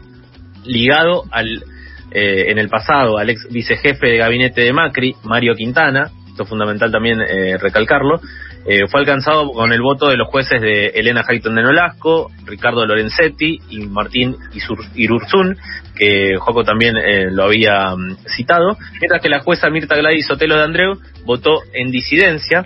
ligado 0.64 1.24
al, 1.30 1.64
eh, 2.10 2.46
en 2.48 2.58
el 2.58 2.68
pasado 2.68 3.18
al 3.18 3.30
ex 3.30 3.48
vicejefe 3.50 4.08
de 4.08 4.18
gabinete 4.18 4.62
de 4.62 4.72
Macri, 4.72 5.14
Mario 5.24 5.54
Quintana, 5.54 6.10
esto 6.28 6.42
es 6.42 6.48
fundamental 6.48 6.90
también 6.90 7.20
recalcarlo, 7.60 8.20
eh, 8.66 8.86
fue 8.90 9.00
alcanzado 9.00 9.50
con 9.52 9.72
el 9.74 9.82
voto 9.82 10.08
de 10.08 10.16
los 10.16 10.28
jueces 10.28 10.58
de 10.58 10.86
Elena 10.94 11.22
Hayton 11.28 11.54
de 11.54 11.62
Nolasco, 11.62 12.30
Ricardo 12.46 12.86
Lorenzetti 12.86 13.60
y 13.68 13.80
Martín 13.86 14.36
Irurzún, 14.94 15.58
que 15.94 16.36
Joco 16.38 16.64
también 16.64 16.96
eh, 16.96 17.30
lo 17.30 17.44
había 17.44 17.94
mm, 17.94 18.16
citado, 18.34 18.78
mientras 19.00 19.20
que 19.20 19.28
la 19.28 19.40
jueza 19.40 19.68
Mirta 19.68 19.96
Gladys 19.96 20.26
Sotelo 20.26 20.56
de 20.56 20.64
Andreu 20.64 20.98
votó 21.26 21.60
en 21.74 21.90
disidencia. 21.90 22.64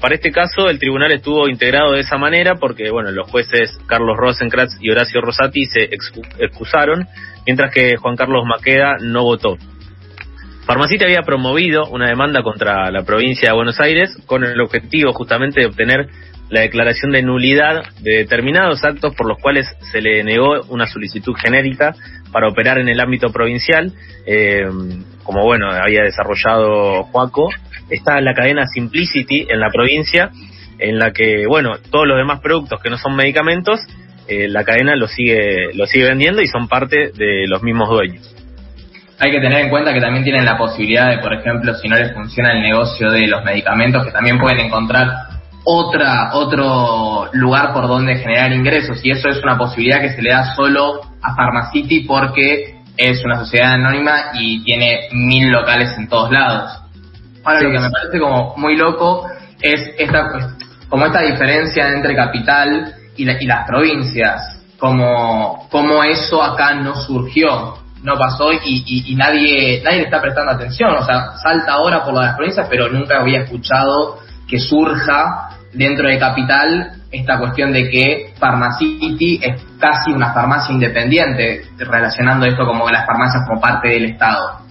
Para 0.00 0.14
este 0.14 0.30
caso, 0.30 0.68
el 0.68 0.78
tribunal 0.78 1.10
estuvo 1.12 1.48
integrado 1.48 1.92
de 1.92 2.00
esa 2.00 2.18
manera 2.18 2.56
porque, 2.56 2.90
bueno, 2.90 3.10
los 3.10 3.30
jueces 3.30 3.78
Carlos 3.86 4.16
Rosenkratz 4.16 4.76
y 4.80 4.90
Horacio 4.90 5.20
Rosati 5.20 5.64
se 5.64 5.88
excusaron, 6.38 7.06
mientras 7.46 7.72
que 7.72 7.96
Juan 7.96 8.16
Carlos 8.16 8.44
Maqueda 8.44 8.98
no 9.00 9.24
votó. 9.24 9.56
Farmacita 10.66 11.04
había 11.04 11.22
promovido 11.22 11.86
una 11.86 12.08
demanda 12.08 12.42
contra 12.42 12.90
la 12.90 13.04
provincia 13.04 13.50
de 13.50 13.54
Buenos 13.54 13.80
Aires 13.80 14.18
con 14.26 14.44
el 14.44 14.60
objetivo 14.60 15.12
justamente 15.12 15.60
de 15.60 15.66
obtener 15.66 16.08
la 16.48 16.60
declaración 16.60 17.12
de 17.12 17.22
nulidad 17.22 17.82
de 18.00 18.18
determinados 18.18 18.84
actos 18.84 19.14
por 19.14 19.26
los 19.26 19.38
cuales 19.38 19.66
se 19.92 20.00
le 20.00 20.22
negó 20.22 20.62
una 20.68 20.86
solicitud 20.86 21.34
genérica 21.34 21.94
para 22.32 22.48
operar 22.48 22.78
en 22.78 22.88
el 22.88 23.00
ámbito 23.00 23.32
provincial, 23.32 23.92
eh, 24.26 24.66
como 25.24 25.42
bueno 25.42 25.70
había 25.70 26.02
desarrollado 26.02 27.04
Juaco, 27.04 27.48
está 27.90 28.20
la 28.20 28.34
cadena 28.34 28.66
Simplicity 28.66 29.46
en 29.48 29.60
la 29.60 29.70
provincia, 29.70 30.30
en 30.78 30.98
la 30.98 31.12
que 31.12 31.46
bueno 31.46 31.78
todos 31.90 32.06
los 32.06 32.18
demás 32.18 32.40
productos 32.40 32.80
que 32.80 32.90
no 32.90 32.98
son 32.98 33.16
medicamentos, 33.16 33.80
eh, 34.28 34.48
la 34.48 34.64
cadena 34.64 34.94
lo 34.96 35.08
sigue 35.08 35.72
lo 35.74 35.86
sigue 35.86 36.04
vendiendo 36.04 36.42
y 36.42 36.46
son 36.46 36.68
parte 36.68 37.10
de 37.12 37.46
los 37.48 37.62
mismos 37.62 37.88
dueños. 37.88 38.32
Hay 39.18 39.30
que 39.30 39.40
tener 39.40 39.64
en 39.64 39.70
cuenta 39.70 39.94
que 39.94 40.00
también 40.00 40.24
tienen 40.24 40.44
la 40.44 40.58
posibilidad 40.58 41.08
de, 41.08 41.18
por 41.18 41.32
ejemplo, 41.32 41.74
si 41.74 41.88
no 41.88 41.96
les 41.96 42.12
funciona 42.12 42.52
el 42.52 42.60
negocio 42.60 43.10
de 43.10 43.26
los 43.26 43.42
medicamentos, 43.44 44.04
que 44.04 44.12
también 44.12 44.38
pueden 44.38 44.60
encontrar 44.60 45.35
otra 45.68 46.30
otro 46.32 47.28
lugar 47.32 47.72
por 47.72 47.88
donde 47.88 48.16
generar 48.16 48.52
ingresos 48.52 49.04
y 49.04 49.10
eso 49.10 49.28
es 49.28 49.42
una 49.42 49.58
posibilidad 49.58 50.00
que 50.00 50.14
se 50.14 50.22
le 50.22 50.30
da 50.30 50.54
solo 50.54 51.00
a 51.20 51.34
Pharmacity 51.34 52.04
porque 52.04 52.76
es 52.96 53.24
una 53.24 53.40
sociedad 53.40 53.72
anónima 53.72 54.30
y 54.34 54.62
tiene 54.62 55.08
mil 55.12 55.50
locales 55.50 55.90
en 55.98 56.08
todos 56.08 56.30
lados. 56.30 56.70
Ahora 57.44 57.62
lo 57.62 57.70
que 57.70 57.80
me 57.80 57.90
parece 57.90 58.20
como 58.20 58.54
muy 58.56 58.76
loco 58.76 59.28
es 59.60 59.90
esta 59.98 60.56
como 60.88 61.04
esta 61.04 61.22
diferencia 61.22 61.88
entre 61.88 62.14
capital 62.14 62.94
y, 63.16 63.28
y 63.28 63.46
las 63.46 63.66
provincias, 63.66 64.62
como, 64.78 65.68
como 65.68 66.04
eso 66.04 66.42
acá 66.42 66.74
no 66.74 66.94
surgió 66.94 67.74
no 68.02 68.16
pasó 68.16 68.52
y, 68.52 68.84
y, 68.86 69.16
nadie 69.16 69.82
nadie 69.82 69.98
le 69.98 70.04
está 70.04 70.20
prestando 70.20 70.52
atención. 70.52 70.94
O 70.94 71.04
sea, 71.04 71.32
salta 71.42 71.72
ahora 71.72 72.04
por 72.04 72.14
las 72.14 72.36
provincias, 72.36 72.68
pero 72.70 72.88
nunca 72.88 73.20
había 73.20 73.40
escuchado 73.40 74.20
que 74.48 74.58
surja 74.58 75.50
dentro 75.72 76.08
de 76.08 76.18
Capital 76.18 76.92
esta 77.10 77.38
cuestión 77.38 77.72
de 77.72 77.88
que 77.88 78.32
Pharmacity 78.38 79.40
es 79.42 79.62
casi 79.78 80.10
una 80.10 80.32
farmacia 80.32 80.74
independiente, 80.74 81.62
relacionando 81.78 82.46
esto 82.46 82.66
como 82.66 82.88
las 82.90 83.06
farmacias 83.06 83.44
como 83.46 83.60
parte 83.60 83.88
del 83.88 84.06
Estado. 84.06 84.66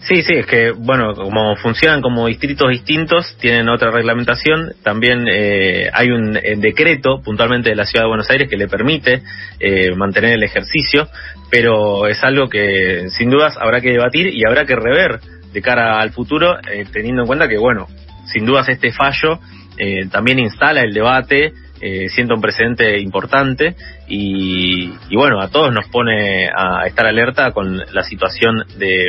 Sí, 0.00 0.22
sí, 0.22 0.34
es 0.34 0.46
que, 0.46 0.70
bueno, 0.70 1.14
como 1.14 1.56
funcionan 1.56 2.00
como 2.00 2.28
distritos 2.28 2.70
distintos, 2.70 3.36
tienen 3.40 3.68
otra 3.68 3.90
reglamentación. 3.90 4.72
También 4.82 5.26
eh, 5.30 5.90
hay 5.92 6.08
un 6.10 6.36
eh, 6.36 6.54
decreto 6.56 7.20
puntualmente 7.22 7.70
de 7.70 7.76
la 7.76 7.84
Ciudad 7.84 8.04
de 8.04 8.08
Buenos 8.08 8.30
Aires 8.30 8.48
que 8.48 8.56
le 8.56 8.68
permite 8.68 9.22
eh, 9.60 9.94
mantener 9.94 10.32
el 10.32 10.42
ejercicio, 10.42 11.08
pero 11.50 12.06
es 12.06 12.22
algo 12.22 12.48
que 12.48 13.10
sin 13.10 13.28
dudas 13.28 13.58
habrá 13.60 13.80
que 13.80 13.90
debatir 13.90 14.28
y 14.28 14.46
habrá 14.46 14.64
que 14.64 14.76
rever 14.76 15.20
de 15.52 15.62
cara 15.62 16.00
al 16.00 16.10
futuro, 16.10 16.56
teniendo 16.92 17.22
en 17.22 17.26
cuenta 17.26 17.48
que, 17.48 17.58
bueno, 17.58 17.86
sin 18.32 18.44
dudas 18.44 18.68
este 18.68 18.92
fallo 18.92 19.38
también 20.10 20.40
instala 20.40 20.82
el 20.82 20.92
debate 20.92 21.52
eh, 21.80 22.08
siendo 22.08 22.34
un 22.34 22.40
precedente 22.40 22.98
importante 22.98 23.76
y, 24.08 24.92
y, 25.10 25.16
bueno, 25.16 25.40
a 25.40 25.48
todos 25.48 25.72
nos 25.72 25.86
pone 25.88 26.48
a 26.48 26.84
estar 26.86 27.06
alerta 27.06 27.52
con 27.52 27.76
la 27.76 28.02
situación 28.02 28.64
de, 28.78 29.06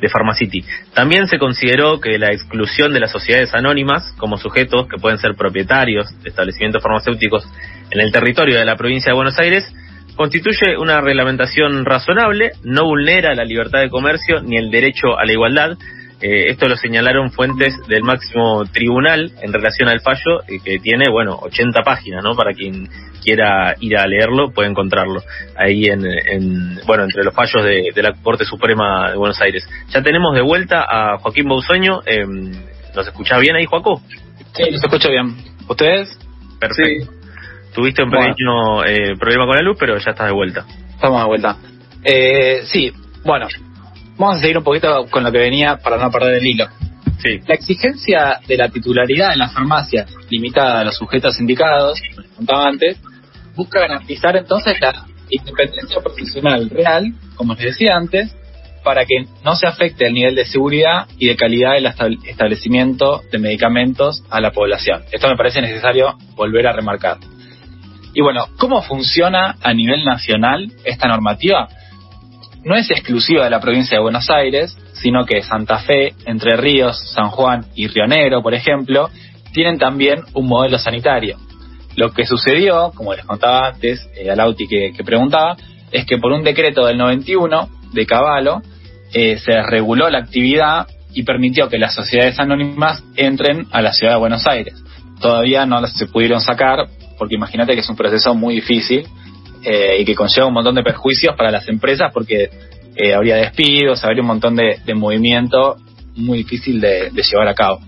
de 0.00 0.08
Pharmacity. 0.08 0.64
También 0.94 1.26
se 1.26 1.38
consideró 1.38 2.00
que 2.00 2.18
la 2.18 2.28
exclusión 2.28 2.94
de 2.94 3.00
las 3.00 3.12
sociedades 3.12 3.52
anónimas 3.54 4.14
como 4.16 4.38
sujetos 4.38 4.88
que 4.88 4.96
pueden 4.96 5.18
ser 5.18 5.34
propietarios 5.34 6.06
de 6.22 6.30
establecimientos 6.30 6.82
farmacéuticos 6.82 7.46
en 7.90 8.00
el 8.00 8.10
territorio 8.10 8.58
de 8.58 8.64
la 8.64 8.76
provincia 8.76 9.12
de 9.12 9.16
Buenos 9.16 9.38
Aires 9.38 9.70
constituye 10.16 10.78
una 10.78 11.02
reglamentación 11.02 11.84
razonable, 11.84 12.52
no 12.64 12.86
vulnera 12.86 13.34
la 13.34 13.44
libertad 13.44 13.80
de 13.80 13.90
comercio 13.90 14.40
ni 14.40 14.56
el 14.56 14.70
derecho 14.70 15.18
a 15.18 15.26
la 15.26 15.32
igualdad, 15.32 15.76
eh, 16.20 16.50
esto 16.50 16.68
lo 16.68 16.76
señalaron 16.76 17.30
fuentes 17.30 17.74
del 17.86 18.02
máximo 18.02 18.64
tribunal 18.66 19.32
en 19.40 19.52
relación 19.52 19.88
al 19.88 20.00
fallo, 20.00 20.42
eh, 20.48 20.58
que 20.64 20.78
tiene, 20.78 21.10
bueno, 21.10 21.38
80 21.40 21.82
páginas, 21.82 22.24
¿no? 22.24 22.34
Para 22.34 22.52
quien 22.52 22.88
quiera 23.22 23.74
ir 23.80 23.96
a 23.96 24.06
leerlo, 24.06 24.50
puede 24.50 24.68
encontrarlo 24.68 25.22
ahí 25.56 25.84
en, 25.84 26.80
bueno, 26.86 27.04
entre 27.04 27.22
los 27.22 27.34
fallos 27.34 27.62
de, 27.64 27.92
la 28.02 28.14
Corte 28.22 28.44
Suprema 28.44 29.10
de 29.10 29.16
Buenos 29.16 29.40
Aires. 29.40 29.68
Ya 29.90 30.02
tenemos 30.02 30.34
de 30.34 30.42
vuelta 30.42 30.84
a 30.88 31.18
Joaquín 31.18 31.48
Bausueño. 31.48 32.00
Eh, 32.06 32.24
¿Nos 32.94 33.06
escucha 33.06 33.38
bien 33.38 33.56
ahí, 33.56 33.66
Joaco? 33.66 34.00
Sí, 34.54 34.70
los 34.70 34.82
escucho 34.82 35.10
bien. 35.10 35.36
¿Ustedes? 35.68 36.18
Perfecto. 36.58 37.12
Tuviste 37.74 38.02
un 38.02 38.10
pequeño 38.10 38.84
eh, 38.84 39.14
problema 39.18 39.46
con 39.46 39.54
la 39.54 39.62
luz, 39.62 39.76
pero 39.78 39.96
ya 39.98 40.10
estás 40.10 40.26
de 40.26 40.32
vuelta. 40.32 40.64
Estamos 40.94 41.20
de 41.20 41.26
vuelta. 41.26 41.56
Eh, 42.02 42.62
sí, 42.64 42.92
bueno, 43.24 43.46
Vamos 44.18 44.36
a 44.36 44.40
seguir 44.40 44.58
un 44.58 44.64
poquito 44.64 45.06
con 45.10 45.22
lo 45.22 45.30
que 45.30 45.38
venía 45.38 45.76
para 45.76 45.96
no 45.96 46.10
perder 46.10 46.34
el 46.34 46.46
hilo. 46.46 46.66
Sí. 47.22 47.38
La 47.46 47.54
exigencia 47.54 48.40
de 48.46 48.56
la 48.56 48.68
titularidad 48.68 49.32
en 49.32 49.38
las 49.38 49.52
farmacias, 49.52 50.12
limitada 50.28 50.80
a 50.80 50.84
los 50.84 50.96
sujetos 50.96 51.38
indicados, 51.40 52.00
como 52.10 52.22
les 52.22 52.30
contaba 52.32 52.64
antes, 52.66 52.98
busca 53.54 53.80
garantizar 53.80 54.36
entonces 54.36 54.76
la 54.80 55.06
independencia 55.30 56.00
profesional 56.00 56.68
real, 56.70 57.12
como 57.36 57.54
les 57.54 57.64
decía 57.64 57.96
antes, 57.96 58.34
para 58.82 59.04
que 59.04 59.24
no 59.44 59.54
se 59.54 59.66
afecte 59.66 60.06
el 60.06 60.14
nivel 60.14 60.34
de 60.34 60.46
seguridad 60.46 61.06
y 61.18 61.28
de 61.28 61.36
calidad 61.36 61.74
del 61.74 61.86
establecimiento 62.24 63.22
de 63.30 63.38
medicamentos 63.38 64.24
a 64.30 64.40
la 64.40 64.50
población. 64.50 65.02
Esto 65.12 65.28
me 65.28 65.36
parece 65.36 65.60
necesario 65.60 66.16
volver 66.34 66.66
a 66.66 66.72
remarcar. 66.72 67.18
Y 68.14 68.20
bueno, 68.20 68.46
¿cómo 68.58 68.82
funciona 68.82 69.56
a 69.62 69.74
nivel 69.74 70.04
nacional 70.04 70.72
esta 70.84 71.06
normativa? 71.06 71.68
No 72.68 72.76
es 72.76 72.90
exclusiva 72.90 73.44
de 73.44 73.50
la 73.50 73.60
provincia 73.60 73.96
de 73.96 74.02
Buenos 74.02 74.28
Aires, 74.28 74.76
sino 74.92 75.24
que 75.24 75.42
Santa 75.42 75.78
Fe, 75.78 76.12
Entre 76.26 76.54
Ríos, 76.56 76.98
San 77.14 77.30
Juan 77.30 77.64
y 77.74 77.88
Río 77.88 78.06
Negro, 78.06 78.42
por 78.42 78.52
ejemplo, 78.52 79.08
tienen 79.54 79.78
también 79.78 80.20
un 80.34 80.46
modelo 80.46 80.78
sanitario. 80.78 81.38
Lo 81.96 82.12
que 82.12 82.26
sucedió, 82.26 82.92
como 82.94 83.14
les 83.14 83.24
contaba 83.24 83.68
antes 83.68 84.06
eh, 84.14 84.30
a 84.30 84.36
Lauti 84.36 84.68
que, 84.68 84.92
preguntaba, 85.02 85.56
es 85.90 86.04
que 86.04 86.18
por 86.18 86.30
un 86.30 86.44
decreto 86.44 86.84
del 86.84 86.98
91 86.98 87.70
de 87.94 88.06
Caballo 88.06 88.60
eh, 89.14 89.38
se 89.38 89.62
reguló 89.62 90.10
la 90.10 90.18
actividad 90.18 90.86
y 91.14 91.22
permitió 91.22 91.70
que 91.70 91.78
las 91.78 91.94
sociedades 91.94 92.38
anónimas 92.38 93.02
entren 93.16 93.66
a 93.72 93.80
la 93.80 93.94
ciudad 93.94 94.12
de 94.12 94.18
Buenos 94.18 94.46
Aires. 94.46 94.74
Todavía 95.22 95.64
no 95.64 95.84
se 95.86 96.06
pudieron 96.06 96.42
sacar, 96.42 96.86
porque 97.16 97.34
imagínate 97.34 97.72
que 97.72 97.80
es 97.80 97.88
un 97.88 97.96
proceso 97.96 98.34
muy 98.34 98.56
difícil 98.56 99.06
eh, 99.62 99.98
y 100.00 100.04
que 100.04 100.14
conlleva 100.14 100.46
un 100.46 100.54
montón 100.54 100.74
de 100.74 100.82
perjuicios 100.82 101.34
para 101.36 101.50
las 101.50 101.68
empresas 101.68 102.10
porque 102.12 102.50
eh, 102.96 103.14
habría 103.14 103.36
despidos, 103.36 104.04
habría 104.04 104.22
un 104.22 104.28
montón 104.28 104.56
de, 104.56 104.80
movimiento 104.94 105.76
muy 106.16 106.38
difícil 106.38 106.80
de, 106.80 107.10
llevar 107.10 107.48
a 107.48 107.54
cabo. 107.54 107.80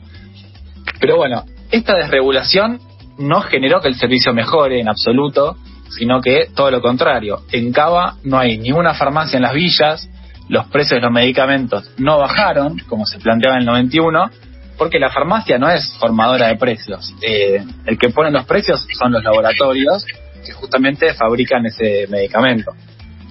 Pero 1.00 1.16
bueno, 1.16 1.44
esta 1.70 1.96
desregulación 1.96 2.80
no 3.18 3.40
generó 3.40 3.80
que 3.80 3.88
el 3.88 3.96
servicio 3.96 4.32
mejore 4.32 4.80
en 4.80 4.88
absoluto, 4.88 5.56
sino 5.90 6.20
que 6.20 6.46
todo 6.54 6.70
lo 6.70 6.80
contrario. 6.80 7.40
En 7.50 7.72
Cava 7.72 8.16
no 8.22 8.38
hay 8.38 8.58
ni 8.58 8.70
una 8.72 8.94
farmacia 8.94 9.36
en 9.36 9.42
las 9.42 9.54
villas, 9.54 10.08
los 10.48 10.66
precios 10.66 10.98
de 10.98 11.02
los 11.02 11.12
medicamentos 11.12 11.90
no 11.98 12.18
bajaron, 12.18 12.78
como 12.88 13.06
se 13.06 13.18
planteaba 13.18 13.56
en 13.56 13.62
el 13.62 13.66
91, 13.66 14.30
porque 14.78 14.98
la 14.98 15.10
farmacia 15.10 15.58
no 15.58 15.68
es 15.70 15.92
formadora 15.98 16.48
de 16.48 16.56
precios. 16.56 17.14
Eh, 17.20 17.62
el 17.86 17.98
que 17.98 18.10
pone 18.10 18.30
los 18.30 18.46
precios 18.46 18.86
son 18.98 19.12
los 19.12 19.22
laboratorios 19.22 20.06
justamente 20.50 21.14
fabrican 21.14 21.66
ese 21.66 22.06
medicamento. 22.08 22.72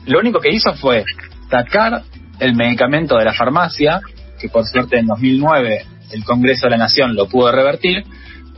Lo 0.05 0.19
único 0.19 0.39
que 0.39 0.49
hizo 0.49 0.73
fue 0.73 1.03
sacar 1.49 2.03
el 2.39 2.55
medicamento 2.55 3.17
de 3.17 3.25
la 3.25 3.33
farmacia, 3.33 4.01
que 4.39 4.49
por 4.49 4.65
suerte 4.65 4.97
en 4.97 5.07
2009 5.07 5.85
el 6.11 6.23
Congreso 6.23 6.67
de 6.67 6.71
la 6.71 6.77
Nación 6.77 7.15
lo 7.15 7.27
pudo 7.27 7.51
revertir, 7.51 8.03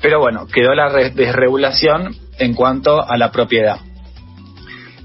pero 0.01 0.19
bueno, 0.19 0.47
quedó 0.47 0.73
la 0.73 0.89
desregulación 0.89 2.15
en 2.39 2.53
cuanto 2.53 3.01
a 3.01 3.17
la 3.17 3.31
propiedad. 3.31 3.77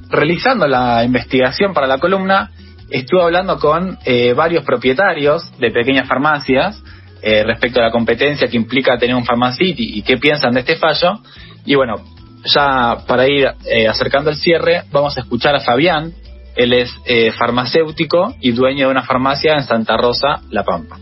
Realizando 0.08 0.66
la 0.66 1.04
investigación 1.04 1.74
para 1.74 1.86
la 1.86 1.98
columna, 1.98 2.50
estuve 2.90 3.22
hablando 3.22 3.58
con 3.58 3.98
eh, 4.04 4.32
varios 4.34 4.64
propietarios 4.64 5.52
de 5.58 5.70
pequeñas 5.70 6.08
farmacias 6.08 6.82
eh, 7.22 7.42
respecto 7.44 7.80
a 7.80 7.84
la 7.84 7.90
competencia 7.90 8.46
que 8.48 8.56
implica 8.56 8.98
tener 8.98 9.16
un 9.16 9.24
Pharmacity 9.24 9.98
y 9.98 10.02
qué 10.02 10.16
piensan 10.16 10.54
de 10.54 10.60
este 10.60 10.76
fallo. 10.76 11.20
Y 11.64 11.74
bueno, 11.74 11.96
ya 12.46 13.04
para 13.06 13.28
ir 13.28 13.46
eh, 13.64 13.88
acercando 13.88 14.30
el 14.30 14.36
cierre, 14.36 14.84
vamos 14.90 15.16
a 15.16 15.20
escuchar 15.20 15.54
a 15.54 15.60
Fabián. 15.60 16.12
Él 16.54 16.72
es 16.72 16.90
eh, 17.04 17.32
farmacéutico 17.32 18.34
y 18.40 18.52
dueño 18.52 18.86
de 18.86 18.92
una 18.92 19.02
farmacia 19.02 19.54
en 19.54 19.64
Santa 19.64 19.96
Rosa, 19.96 20.40
La 20.50 20.64
Pampa. 20.64 20.98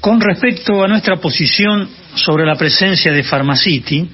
Con 0.00 0.20
respecto 0.20 0.82
a 0.82 0.88
nuestra 0.88 1.16
posición 1.16 1.88
sobre 2.14 2.44
la 2.44 2.56
presencia 2.56 3.12
de 3.12 3.22
Pharmacity, 3.22 4.10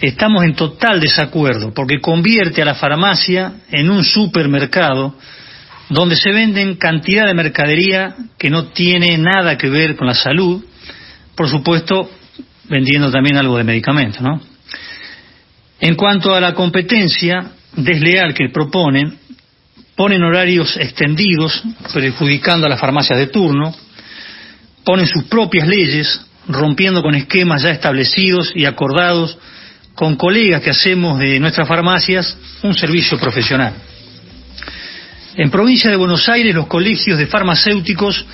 estamos 0.00 0.44
en 0.44 0.54
total 0.54 1.00
desacuerdo 1.00 1.72
porque 1.72 2.00
convierte 2.00 2.60
a 2.60 2.64
la 2.64 2.74
farmacia 2.74 3.52
en 3.70 3.88
un 3.88 4.04
supermercado 4.04 5.14
donde 5.88 6.16
se 6.16 6.32
venden 6.32 6.76
cantidad 6.76 7.26
de 7.26 7.34
mercadería 7.34 8.14
que 8.38 8.50
no 8.50 8.66
tiene 8.68 9.16
nada 9.18 9.56
que 9.56 9.68
ver 9.68 9.94
con 9.94 10.08
la 10.08 10.14
salud, 10.14 10.64
por 11.36 11.48
supuesto 11.48 12.10
vendiendo 12.68 13.10
también 13.10 13.36
algo 13.36 13.58
de 13.58 13.64
medicamento, 13.64 14.20
¿no? 14.20 14.40
En 15.82 15.96
cuanto 15.96 16.32
a 16.32 16.40
la 16.40 16.54
competencia 16.54 17.54
desleal 17.74 18.34
que 18.34 18.50
proponen, 18.50 19.18
ponen 19.96 20.22
horarios 20.22 20.76
extendidos, 20.76 21.60
perjudicando 21.92 22.66
a 22.66 22.70
las 22.70 22.78
farmacias 22.78 23.18
de 23.18 23.26
turno, 23.26 23.74
ponen 24.84 25.08
sus 25.08 25.24
propias 25.24 25.66
leyes, 25.66 26.24
rompiendo 26.46 27.02
con 27.02 27.16
esquemas 27.16 27.62
ya 27.62 27.70
establecidos 27.70 28.52
y 28.54 28.64
acordados 28.64 29.36
con 29.96 30.14
colegas 30.14 30.62
que 30.62 30.70
hacemos 30.70 31.18
de 31.18 31.40
nuestras 31.40 31.66
farmacias 31.66 32.38
un 32.62 32.74
servicio 32.74 33.18
profesional. 33.18 33.74
En 35.34 35.50
provincia 35.50 35.90
de 35.90 35.96
Buenos 35.96 36.28
Aires 36.28 36.54
los 36.54 36.68
colegios 36.68 37.18
de 37.18 37.26
farmacéuticos 37.26 38.24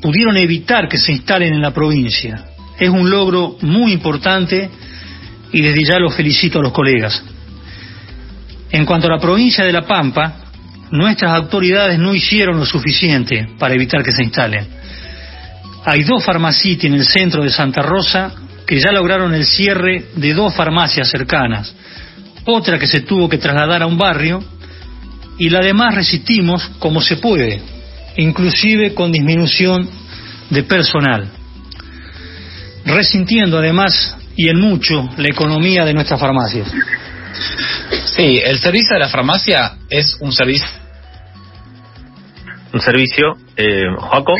pudieron 0.00 0.38
evitar 0.38 0.88
que 0.88 0.96
se 0.96 1.12
instalen 1.12 1.52
en 1.52 1.60
la 1.60 1.74
provincia. 1.74 2.46
Es 2.78 2.88
un 2.88 3.10
logro 3.10 3.58
muy 3.60 3.92
importante 3.92 4.70
y 5.52 5.62
desde 5.62 5.84
ya 5.84 5.98
los 5.98 6.14
felicito 6.14 6.58
a 6.58 6.62
los 6.62 6.72
colegas. 6.72 7.22
En 8.70 8.84
cuanto 8.84 9.06
a 9.06 9.16
la 9.16 9.20
provincia 9.20 9.64
de 9.64 9.72
La 9.72 9.82
Pampa, 9.82 10.48
nuestras 10.90 11.32
autoridades 11.32 11.98
no 11.98 12.14
hicieron 12.14 12.58
lo 12.58 12.66
suficiente 12.66 13.46
para 13.58 13.74
evitar 13.74 14.02
que 14.02 14.12
se 14.12 14.22
instalen. 14.22 14.66
Hay 15.84 16.02
dos 16.02 16.24
farmacias 16.24 16.84
en 16.84 16.94
el 16.94 17.06
centro 17.06 17.42
de 17.42 17.50
Santa 17.50 17.82
Rosa 17.82 18.32
que 18.66 18.78
ya 18.78 18.92
lograron 18.92 19.32
el 19.34 19.46
cierre 19.46 20.06
de 20.14 20.34
dos 20.34 20.54
farmacias 20.54 21.08
cercanas, 21.08 21.74
otra 22.44 22.78
que 22.78 22.86
se 22.86 23.00
tuvo 23.00 23.28
que 23.28 23.38
trasladar 23.38 23.82
a 23.82 23.86
un 23.86 23.96
barrio 23.96 24.42
y 25.38 25.48
la 25.48 25.60
demás 25.60 25.94
resistimos 25.94 26.68
como 26.78 27.00
se 27.00 27.16
puede, 27.16 27.62
inclusive 28.16 28.92
con 28.92 29.10
disminución 29.10 29.88
de 30.50 30.62
personal, 30.64 31.30
resintiendo 32.84 33.58
además 33.58 34.17
y 34.38 34.48
en 34.48 34.58
mucho 34.58 35.10
la 35.18 35.28
economía 35.28 35.84
de 35.84 35.92
nuestras 35.92 36.18
farmacias. 36.18 36.72
Sí, 38.16 38.40
el 38.42 38.58
servicio 38.60 38.94
de 38.94 39.00
la 39.00 39.08
farmacia 39.08 39.72
es 39.90 40.16
un 40.20 40.32
servicio 40.32 40.78
un 42.72 42.80
servicio. 42.80 43.36
Eh, 43.56 43.84
Joaco. 43.96 44.34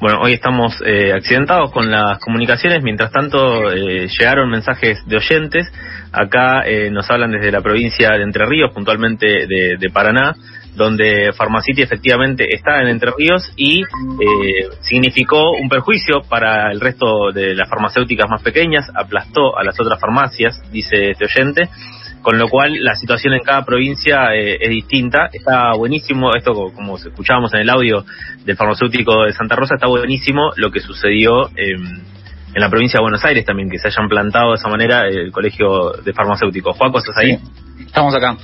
Bueno, 0.00 0.20
hoy 0.22 0.34
estamos 0.34 0.80
eh, 0.86 1.12
accidentados 1.12 1.72
con 1.72 1.90
las 1.90 2.18
comunicaciones, 2.20 2.82
mientras 2.82 3.10
tanto 3.10 3.72
eh, 3.72 4.06
llegaron 4.06 4.48
mensajes 4.48 5.04
de 5.06 5.16
oyentes. 5.16 5.66
Acá 6.12 6.62
eh, 6.64 6.90
nos 6.90 7.10
hablan 7.10 7.32
desde 7.32 7.50
la 7.50 7.60
provincia 7.60 8.10
de 8.10 8.22
Entre 8.22 8.46
Ríos, 8.46 8.72
puntualmente 8.72 9.26
de, 9.26 9.76
de 9.76 9.90
Paraná, 9.90 10.36
donde 10.78 11.32
Pharmacity 11.36 11.82
efectivamente 11.82 12.46
está 12.50 12.80
en 12.80 12.88
Entre 12.88 13.10
Ríos 13.18 13.52
y 13.56 13.82
eh, 13.82 14.68
significó 14.80 15.50
un 15.50 15.68
perjuicio 15.68 16.22
para 16.28 16.72
el 16.72 16.80
resto 16.80 17.30
de 17.34 17.54
las 17.54 17.68
farmacéuticas 17.68 18.30
más 18.30 18.42
pequeñas, 18.42 18.90
aplastó 18.94 19.58
a 19.58 19.64
las 19.64 19.78
otras 19.78 20.00
farmacias, 20.00 20.62
dice 20.72 21.10
este 21.10 21.26
oyente 21.26 21.68
con 22.22 22.36
lo 22.36 22.48
cual 22.48 22.74
la 22.80 22.94
situación 22.96 23.34
en 23.34 23.40
cada 23.40 23.64
provincia 23.64 24.34
eh, 24.34 24.58
es 24.60 24.68
distinta. 24.68 25.30
Está 25.32 25.72
buenísimo, 25.76 26.34
esto 26.34 26.52
co- 26.52 26.72
como 26.74 26.96
escuchábamos 26.96 27.54
en 27.54 27.60
el 27.60 27.70
audio 27.70 28.04
del 28.44 28.56
farmacéutico 28.56 29.22
de 29.24 29.32
Santa 29.32 29.54
Rosa, 29.54 29.74
está 29.76 29.86
buenísimo 29.86 30.50
lo 30.56 30.70
que 30.70 30.80
sucedió 30.80 31.48
eh, 31.56 31.76
en 32.54 32.60
la 32.60 32.70
provincia 32.70 32.98
de 32.98 33.02
Buenos 33.02 33.24
Aires 33.24 33.44
también, 33.44 33.70
que 33.70 33.78
se 33.78 33.88
hayan 33.88 34.08
plantado 34.08 34.50
de 34.50 34.56
esa 34.56 34.68
manera 34.68 35.06
el 35.06 35.30
colegio 35.32 35.92
de 36.04 36.12
farmacéuticos. 36.12 36.76
Juaco, 36.76 36.98
¿estás 36.98 37.16
ahí? 37.18 37.38
Estamos 37.84 38.14
acá. 38.14 38.36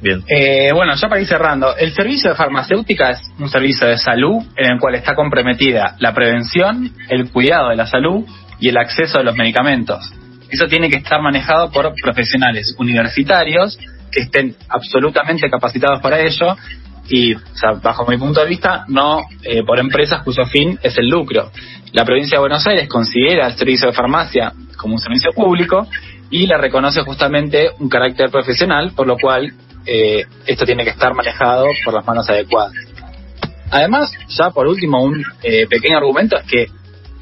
Bien. 0.00 0.22
Eh, 0.28 0.70
bueno, 0.72 0.94
ya 0.94 1.08
para 1.08 1.20
ir 1.20 1.26
cerrando, 1.26 1.76
el 1.76 1.92
servicio 1.92 2.30
de 2.30 2.36
farmacéutica 2.36 3.10
es 3.10 3.20
un 3.38 3.48
servicio 3.48 3.86
de 3.86 3.98
salud 3.98 4.42
en 4.56 4.72
el 4.72 4.78
cual 4.78 4.94
está 4.94 5.14
comprometida 5.14 5.96
la 5.98 6.14
prevención, 6.14 6.90
el 7.08 7.30
cuidado 7.30 7.68
de 7.70 7.76
la 7.76 7.86
salud 7.86 8.24
y 8.58 8.68
el 8.68 8.76
acceso 8.78 9.18
a 9.18 9.22
los 9.22 9.36
medicamentos. 9.36 10.10
Eso 10.50 10.66
tiene 10.66 10.88
que 10.88 10.96
estar 10.96 11.20
manejado 11.20 11.70
por 11.70 11.92
profesionales 12.02 12.74
universitarios 12.78 13.78
que 14.10 14.22
estén 14.22 14.56
absolutamente 14.68 15.48
capacitados 15.48 16.00
para 16.00 16.18
ello 16.18 16.56
y, 17.10 17.34
bajo 17.82 18.06
mi 18.06 18.16
punto 18.16 18.40
de 18.40 18.46
vista, 18.46 18.84
no 18.88 19.20
eh, 19.42 19.62
por 19.64 19.78
empresas 19.80 20.22
cuyo 20.22 20.44
fin 20.46 20.78
es 20.82 20.96
el 20.96 21.08
lucro. 21.08 21.50
La 21.92 22.04
provincia 22.04 22.36
de 22.36 22.40
Buenos 22.40 22.64
Aires 22.66 22.88
considera 22.88 23.48
el 23.48 23.56
servicio 23.56 23.88
de 23.88 23.92
farmacia 23.92 24.52
como 24.76 24.94
un 24.94 25.00
servicio 25.00 25.32
público 25.32 25.88
y 26.30 26.46
le 26.46 26.56
reconoce 26.56 27.02
justamente 27.02 27.70
un 27.80 27.88
carácter 27.88 28.30
profesional, 28.30 28.92
por 28.94 29.06
lo 29.08 29.16
cual 29.18 29.52
eh, 29.84 30.24
esto 30.46 30.64
tiene 30.64 30.84
que 30.84 30.90
estar 30.90 31.12
manejado 31.14 31.66
por 31.84 31.94
las 31.94 32.06
manos 32.06 32.30
adecuadas. 32.30 32.72
Además, 33.72 34.12
ya 34.28 34.50
por 34.50 34.68
último, 34.68 35.02
un 35.02 35.24
eh, 35.42 35.66
pequeño 35.66 35.98
argumento 35.98 36.36
es 36.36 36.44
que 36.44 36.66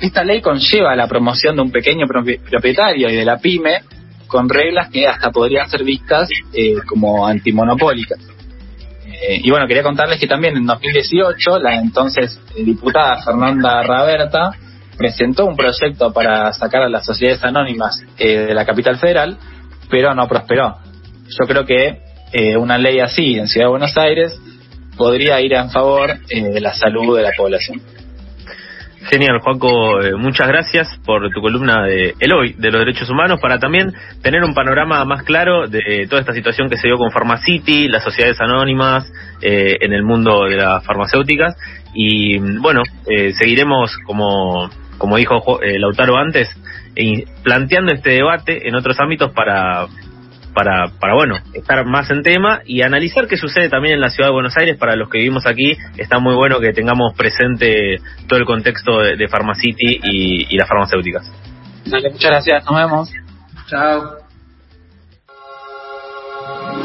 esta 0.00 0.22
ley 0.22 0.40
conlleva 0.42 0.94
la 0.94 1.08
promoción 1.08 1.56
de 1.56 1.62
un 1.62 1.70
pequeño 1.72 2.06
propi- 2.06 2.40
propietario 2.40 3.10
y 3.10 3.16
de 3.16 3.24
la 3.24 3.38
pyme 3.38 3.80
con 4.26 4.48
reglas 4.48 4.90
que 4.90 5.06
hasta 5.06 5.30
podrían 5.30 5.68
ser 5.70 5.82
vistas 5.82 6.28
eh, 6.52 6.74
como 6.86 7.26
antimonopólicas. 7.26 8.18
Eh, 9.20 9.40
y 9.42 9.50
bueno, 9.50 9.66
quería 9.66 9.82
contarles 9.82 10.18
que 10.18 10.26
también 10.26 10.56
en 10.56 10.66
2018 10.66 11.58
la 11.58 11.76
entonces 11.76 12.40
diputada 12.54 13.22
Fernanda 13.22 13.82
Raberta 13.82 14.52
presentó 14.98 15.46
un 15.46 15.56
proyecto 15.56 16.12
para 16.12 16.52
sacar 16.52 16.82
a 16.82 16.88
las 16.88 17.06
sociedades 17.06 17.42
anónimas 17.44 18.02
eh, 18.18 18.38
de 18.38 18.54
la 18.54 18.66
capital 18.66 18.98
federal, 18.98 19.38
pero 19.88 20.14
no 20.14 20.26
prosperó. 20.28 20.76
Yo 21.28 21.46
creo 21.46 21.64
que 21.64 22.02
eh, 22.32 22.56
una 22.56 22.76
ley 22.76 23.00
así 23.00 23.38
en 23.38 23.48
Ciudad 23.48 23.66
de 23.66 23.70
Buenos 23.70 23.96
Aires 23.96 24.38
podría 24.96 25.40
ir 25.40 25.54
en 25.54 25.70
favor 25.70 26.10
eh, 26.28 26.42
de 26.42 26.60
la 26.60 26.74
salud 26.74 27.16
de 27.16 27.22
la 27.22 27.30
población. 27.36 27.80
Genial, 29.06 29.38
Juaco, 29.40 30.00
eh, 30.02 30.16
muchas 30.16 30.48
gracias 30.48 30.88
por 31.06 31.30
tu 31.30 31.40
columna 31.40 31.84
de 31.84 32.14
El 32.18 32.32
Hoy, 32.34 32.54
de 32.58 32.70
los 32.70 32.80
derechos 32.80 33.08
humanos, 33.08 33.38
para 33.40 33.58
también 33.58 33.92
tener 34.22 34.42
un 34.42 34.54
panorama 34.54 35.04
más 35.04 35.22
claro 35.22 35.68
de 35.68 36.06
toda 36.10 36.20
esta 36.20 36.32
situación 36.34 36.68
que 36.68 36.76
se 36.76 36.88
dio 36.88 36.98
con 36.98 37.10
Pharmacity, 37.10 37.88
las 37.88 38.02
sociedades 38.02 38.40
anónimas 38.40 39.10
eh, 39.40 39.76
en 39.80 39.92
el 39.92 40.02
mundo 40.02 40.44
de 40.44 40.56
las 40.56 40.84
farmacéuticas. 40.84 41.56
Y 41.94 42.38
bueno, 42.60 42.82
eh, 43.08 43.32
seguiremos, 43.32 43.96
como, 44.04 44.68
como 44.98 45.16
dijo 45.16 45.40
Jo- 45.40 45.62
eh, 45.62 45.78
Lautaro 45.78 46.16
antes, 46.16 46.48
planteando 47.44 47.92
este 47.94 48.10
debate 48.10 48.68
en 48.68 48.74
otros 48.74 48.98
ámbitos 49.00 49.30
para, 49.32 49.86
para, 50.58 50.88
para, 50.98 51.14
bueno, 51.14 51.36
estar 51.54 51.86
más 51.86 52.10
en 52.10 52.24
tema 52.24 52.62
y 52.66 52.82
analizar 52.82 53.28
qué 53.28 53.36
sucede 53.36 53.68
también 53.68 53.94
en 53.94 54.00
la 54.00 54.10
ciudad 54.10 54.30
de 54.30 54.32
Buenos 54.32 54.56
Aires. 54.56 54.76
Para 54.76 54.96
los 54.96 55.08
que 55.08 55.18
vivimos 55.18 55.46
aquí, 55.46 55.76
está 55.96 56.18
muy 56.18 56.34
bueno 56.34 56.58
que 56.58 56.72
tengamos 56.72 57.14
presente 57.16 57.98
todo 58.26 58.40
el 58.40 58.44
contexto 58.44 58.98
de, 58.98 59.16
de 59.16 59.28
Pharmacity 59.28 60.00
y, 60.02 60.52
y 60.52 60.58
las 60.58 60.68
farmacéuticas. 60.68 61.30
Dale, 61.86 62.10
muchas 62.10 62.30
gracias, 62.30 62.64
nos 62.64 62.76
vemos. 62.76 63.12
Chao. 63.68 64.17